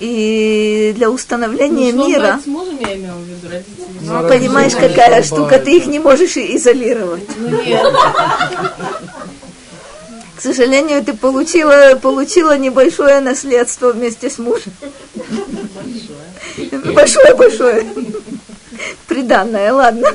[0.00, 3.86] и для установления Ну, мира, с мужем я имела в виду, родители.
[4.02, 7.24] ну, понимаешь, какая штука, ты их не можешь и изолировать.
[7.38, 7.92] Ну нет,
[10.36, 14.72] К сожалению, ты получила, получила небольшое наследство вместе с мужем.
[16.94, 17.86] Большое-большое.
[19.06, 20.08] Приданное, ладно.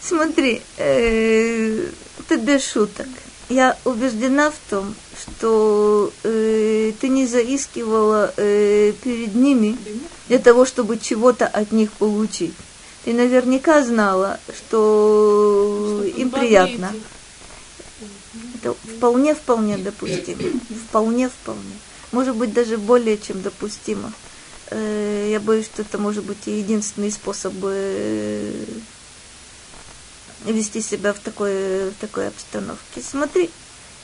[0.00, 1.86] Смотри, э,
[2.20, 3.06] это без шуток.
[3.48, 9.76] Я убеждена в том, что э, ты не заискивала э, перед ними
[10.28, 12.54] для того, чтобы чего-то от них получить.
[13.04, 16.92] Ты наверняка знала, что им приятно.
[18.54, 20.42] Это вполне, вполне допустимо.
[20.88, 21.78] Вполне, вполне.
[22.12, 24.12] Может быть, даже более чем допустимо.
[24.70, 28.64] Э, Я боюсь, что это может быть и единственный способ э,
[30.44, 33.00] вести себя в такой, в такой обстановке.
[33.02, 33.50] Смотри,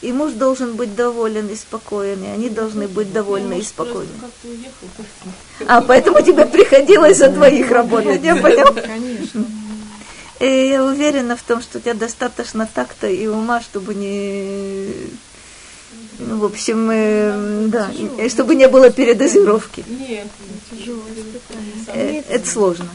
[0.02, 4.10] и муж должен быть доволен и спокоен, и они должны быть довольны и спокойны.
[5.66, 8.74] А, поэтому тебе приходилось за двоих работать, я понял?
[8.74, 9.46] Конечно.
[10.40, 14.88] И я уверена в том, что у тебя достаточно такта и ума, чтобы не...
[16.18, 19.84] Ну, в общем, э, да, и чтобы не было передозировки.
[19.88, 20.26] Нет,
[21.88, 22.88] Э, Это сложно.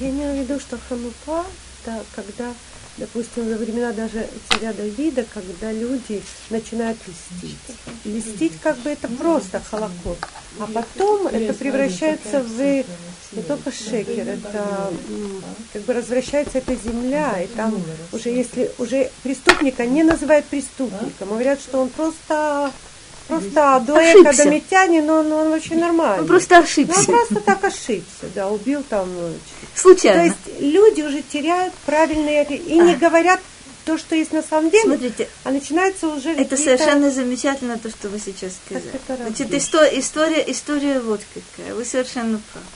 [0.00, 1.44] Я имела в виду, что ханука,
[1.84, 2.52] это когда,
[2.96, 7.56] допустим, во времена даже царя Давида, когда люди начинают льстить.
[8.04, 10.20] Льстить как бы это просто холокост.
[10.58, 12.84] А потом это превращается в
[13.32, 14.92] не только шекер, это
[15.72, 17.74] как бы развращается эта земля, и там
[18.12, 22.70] уже если уже преступника не называют преступником, говорят, что он просто
[23.28, 24.44] просто дуэка Ошибся.
[24.44, 26.20] домитянин, но он, вообще нормальный.
[26.22, 27.04] Он просто Ну, он ошибся.
[27.04, 29.08] просто так ошибся, да, убил там.
[29.74, 30.22] То Случайно.
[30.26, 33.40] есть люди уже теряют правильные и не говорят
[33.84, 38.08] то, что есть на самом деле, Смотрите, а начинается уже это совершенно замечательно, то, что
[38.08, 38.90] вы сейчас сказали.
[39.22, 41.72] Значит, исто- история, история вот какая.
[41.74, 42.66] Вы совершенно правы.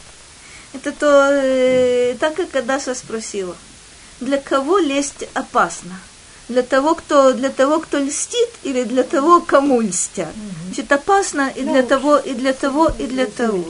[0.72, 3.56] Это то, э, так как Адаша спросила,
[4.20, 5.98] для кого лесть опасна?
[6.50, 10.32] Для того, кто, для того, кто льстит, или для того, кому льстят?
[10.66, 13.64] Значит, опасно и для того, и для того, и для того.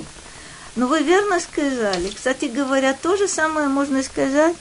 [0.77, 2.09] Но вы верно сказали.
[2.09, 4.57] Кстати говоря, то же самое можно сказать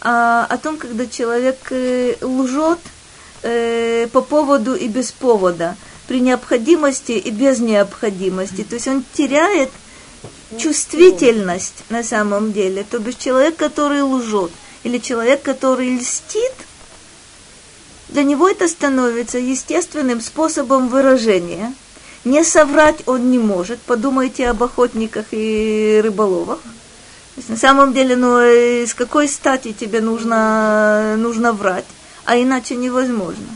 [0.00, 2.78] а, о том, когда человек э, лжет
[3.42, 8.62] э, по поводу и без повода, при необходимости и без необходимости.
[8.62, 9.70] То есть он теряет
[10.58, 12.84] чувствительность на самом деле.
[12.88, 14.52] То бишь человек, который лжет,
[14.84, 16.52] или человек, который льстит,
[18.14, 21.74] для него это становится естественным способом выражения.
[22.24, 23.80] Не соврать он не может.
[23.80, 26.60] Подумайте об охотниках и рыболовах.
[26.60, 31.86] То есть на самом деле, ну, э, с какой стати тебе нужно, нужно врать,
[32.24, 33.48] а иначе невозможно.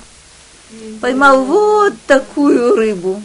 [1.00, 3.22] Поймал вот такую рыбу.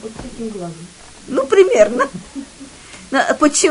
[1.27, 2.07] Ну, примерно.
[3.09, 3.53] Почему?